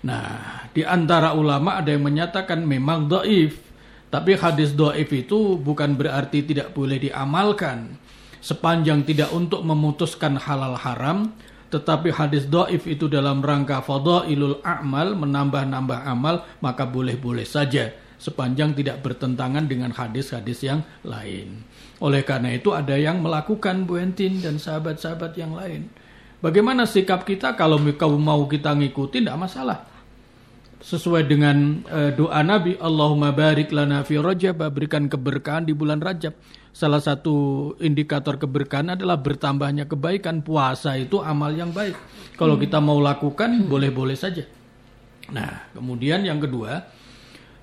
[0.04, 3.64] Nah, di antara ulama ada yang menyatakan memang dhaif.
[4.10, 8.02] Tapi hadis dhaif itu bukan berarti tidak boleh diamalkan.
[8.44, 11.34] Sepanjang tidak untuk memutuskan halal haram,
[11.74, 19.04] tetapi hadis dhaif itu dalam rangka fadailul a'mal, menambah-nambah amal, maka boleh-boleh saja sepanjang tidak
[19.04, 21.62] bertentangan dengan hadis-hadis yang lain.
[22.00, 25.88] Oleh karena itu ada yang melakukan Bu Entin dan sahabat-sahabat yang lain.
[26.44, 27.80] Bagaimana sikap kita kalau
[28.20, 29.95] mau kita ngikutin tidak masalah.
[30.84, 36.36] Sesuai dengan eh, doa Nabi, Allahumma barik lana fi Rajab, berikan keberkahan di bulan Rajab.
[36.76, 40.44] Salah satu indikator keberkahan adalah bertambahnya kebaikan.
[40.44, 41.96] Puasa itu amal yang baik.
[42.36, 44.44] Kalau kita mau lakukan, boleh-boleh saja.
[45.32, 46.84] Nah, kemudian yang kedua,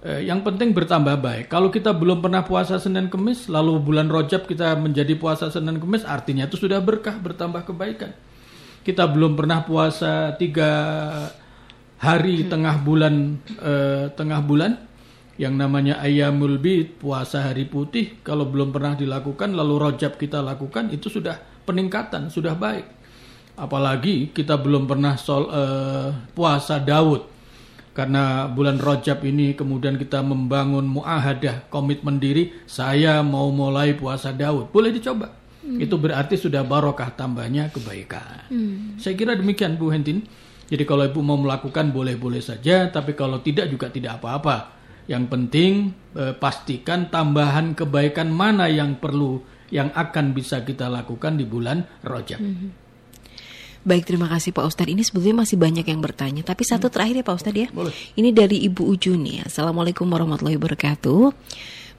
[0.01, 1.53] eh, yang penting bertambah baik.
[1.53, 6.09] Kalau kita belum pernah puasa Senin Kemis, lalu bulan Rajab kita menjadi puasa Senin Kemis,
[6.09, 8.17] artinya itu sudah berkah, bertambah kebaikan.
[8.83, 10.73] Kita belum pernah puasa tiga
[12.03, 14.75] hari tengah bulan eh, tengah bulan
[15.39, 20.91] yang namanya ayamul bid puasa hari putih kalau belum pernah dilakukan lalu rojab kita lakukan
[20.91, 22.85] itu sudah peningkatan sudah baik.
[23.55, 27.31] Apalagi kita belum pernah sol, eh, puasa Daud
[27.95, 34.75] karena bulan rojab ini kemudian kita membangun muahadah komitmen diri saya mau mulai puasa Daud
[34.75, 35.39] boleh dicoba?
[35.63, 38.51] Itu berarti sudah barokah tambahnya kebaikan.
[38.99, 40.27] Saya kira demikian Bu Hentin
[40.73, 44.73] jadi kalau ibu mau melakukan boleh-boleh saja, tapi kalau tidak juga tidak apa-apa.
[45.05, 45.73] Yang penting
[46.17, 52.41] eh, pastikan tambahan kebaikan mana yang perlu, yang akan bisa kita lakukan di bulan Rajab.
[53.85, 54.95] Baik, terima kasih Pak Ustadz.
[54.95, 57.69] Ini sebetulnya masih banyak yang bertanya, tapi satu terakhir ya Pak Ustadz ya.
[57.69, 57.93] Boleh.
[58.17, 59.45] Ini dari Ibu Ujun ya.
[59.45, 61.21] Assalamualaikum warahmatullahi wabarakatuh.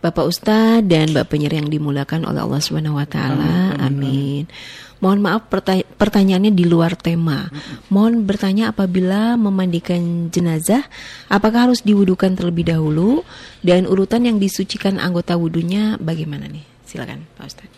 [0.04, 3.72] Bapak Ustadz dan Mbak penyer yang dimulakan oleh Allah Subhanahu wa taala.
[3.80, 4.52] Amin.
[5.00, 7.48] Mohon maaf perta- pertanyaannya di luar tema.
[7.88, 10.84] Mohon bertanya apabila memandikan jenazah,
[11.32, 13.24] apakah harus diwudukan terlebih dahulu
[13.64, 16.68] dan urutan yang disucikan anggota wudunya bagaimana nih?
[16.84, 17.76] Silakan Pak Ustadz.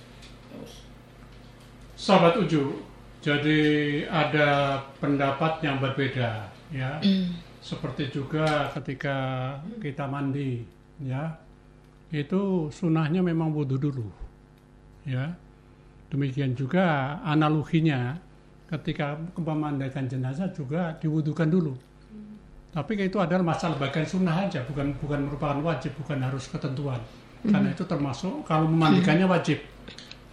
[1.97, 2.73] Sahabat Uju,
[3.21, 3.61] jadi
[4.09, 7.01] ada pendapat yang berbeda ya.
[7.61, 9.17] Seperti juga ketika
[9.77, 10.61] kita mandi
[11.01, 11.44] ya.
[12.13, 14.07] Itu sunahnya memang wudhu dulu.
[15.05, 15.37] Ya.
[16.09, 18.17] Demikian juga analoginya
[18.69, 21.73] ketika memandikan jenazah juga diwudukan dulu.
[22.75, 26.99] Tapi itu adalah masalah bagian sunnah aja, bukan bukan merupakan wajib, bukan harus ketentuan.
[27.45, 29.61] Karena itu termasuk kalau memandikannya wajib.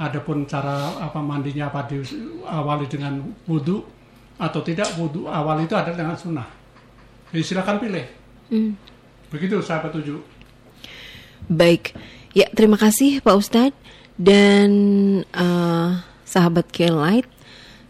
[0.01, 3.85] Adapun cara apa mandinya apa diawali dengan wudhu
[4.41, 6.49] atau tidak wudhu awal itu adalah dengan sunnah.
[7.31, 8.07] Jadi silakan pilih.
[8.51, 8.75] Hmm.
[9.31, 10.19] Begitu sahabat tujuh.
[11.51, 11.95] Baik,
[12.37, 13.79] ya terima kasih Pak Ustadz
[14.21, 14.71] dan
[15.35, 17.27] uh, sahabat K-Light.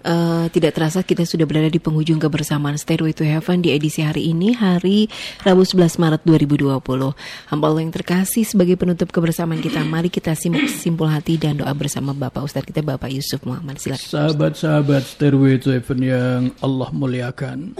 [0.02, 4.34] Uh, tidak terasa kita sudah berada di penghujung kebersamaan Stairway to Heaven di edisi hari
[4.34, 5.06] ini, hari
[5.46, 6.82] Rabu 11 Maret 2020.
[7.46, 11.70] Hamba Allah yang terkasih sebagai penutup kebersamaan kita, mari kita simak simpul hati dan doa
[11.70, 13.78] bersama Bapak Ustadz kita, Bapak Yusuf Muhammad.
[13.78, 14.02] Silakan.
[14.02, 17.78] Sahabat-sahabat Stairway to Heaven yang Allah muliakan.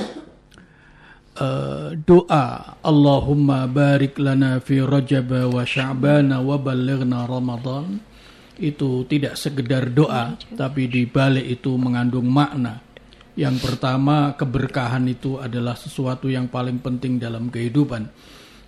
[1.32, 8.04] Uh, doa Allahumma barik lana fi Rajab wa Sya'ban wa balighna Ramadan
[8.60, 12.84] itu tidak sekedar doa, tapi di balik itu mengandung makna.
[13.32, 18.12] Yang pertama, keberkahan itu adalah sesuatu yang paling penting dalam kehidupan.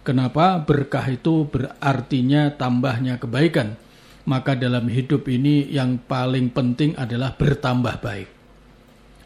[0.01, 0.57] Kenapa?
[0.57, 3.77] Berkah itu berartinya tambahnya kebaikan.
[4.25, 8.29] Maka dalam hidup ini yang paling penting adalah bertambah baik.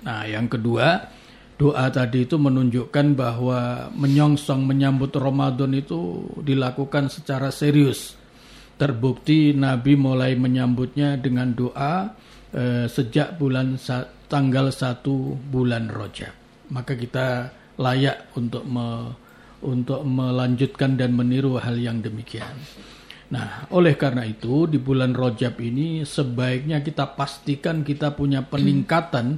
[0.03, 1.07] Nah, yang kedua,
[1.59, 8.15] doa tadi itu menunjukkan bahwa menyongsong menyambut Ramadan itu dilakukan secara serius
[8.79, 12.15] terbukti Nabi mulai menyambutnya dengan doa
[12.55, 13.75] eh, sejak bulan
[14.31, 15.03] tanggal 1
[15.51, 16.33] bulan Rojab.
[16.71, 19.13] Maka kita layak untuk me,
[19.67, 22.55] untuk melanjutkan dan meniru hal yang demikian.
[23.29, 29.37] Nah, oleh karena itu di bulan Rojab ini sebaiknya kita pastikan kita punya peningkatan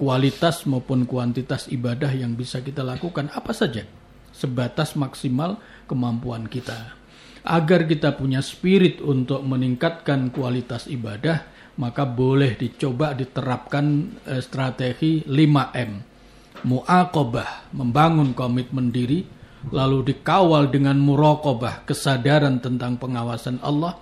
[0.00, 3.84] kualitas maupun kuantitas ibadah yang bisa kita lakukan apa saja
[4.32, 6.98] sebatas maksimal kemampuan kita
[7.48, 11.48] agar kita punya spirit untuk meningkatkan kualitas ibadah,
[11.80, 13.86] maka boleh dicoba diterapkan
[14.28, 15.90] eh, strategi 5M.
[16.58, 19.22] Mu'aqobah, membangun komitmen diri,
[19.70, 23.94] lalu dikawal dengan muraqabah, kesadaran tentang pengawasan Allah,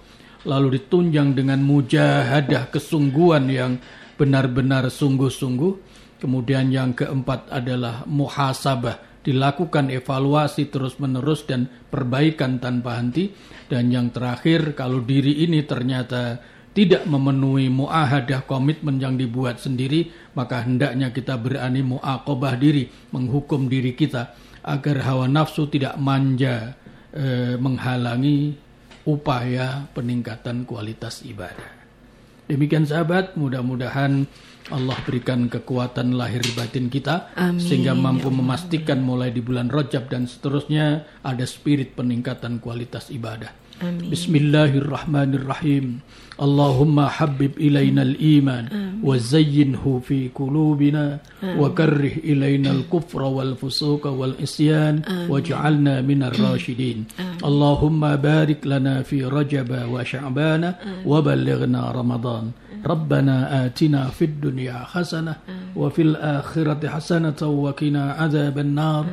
[0.49, 3.73] lalu ditunjang dengan mujahadah, kesungguhan yang
[4.17, 5.73] benar-benar sungguh-sungguh.
[6.17, 13.31] Kemudian yang keempat adalah muhasabah, dilakukan evaluasi terus-menerus dan perbaikan tanpa henti.
[13.69, 16.41] Dan yang terakhir kalau diri ini ternyata
[16.77, 22.85] tidak memenuhi muahadah komitmen yang dibuat sendiri maka hendaknya kita berani muakobah diri
[23.17, 26.77] menghukum diri kita agar hawa nafsu tidak manja
[27.17, 28.53] eh, menghalangi
[29.09, 31.76] upaya peningkatan kualitas ibadah
[32.47, 34.27] demikian sahabat mudah-mudahan
[34.67, 37.63] Allah berikan kekuatan lahir batin kita Amin.
[37.63, 43.55] sehingga ya mampu memastikan mulai di bulan Rajab dan seterusnya ada spirit peningkatan kualitas ibadah.
[43.79, 44.11] Amin.
[44.11, 46.03] Bismillahirrahmanirrahim.
[46.37, 48.65] اللهم حبب إلينا الإيمان
[49.03, 57.05] وزينه في قلوبنا وكره إلينا الكفر والفسوق والعصيان واجعلنا من الراشدين.
[57.45, 60.75] اللهم بارك لنا في رجب وشعبان
[61.07, 62.45] وبلغنا رمضان.
[62.87, 65.35] ربنا آتنا في الدنيا حسنة
[65.77, 69.05] وفي الآخرة حسنة وقنا عذاب النار.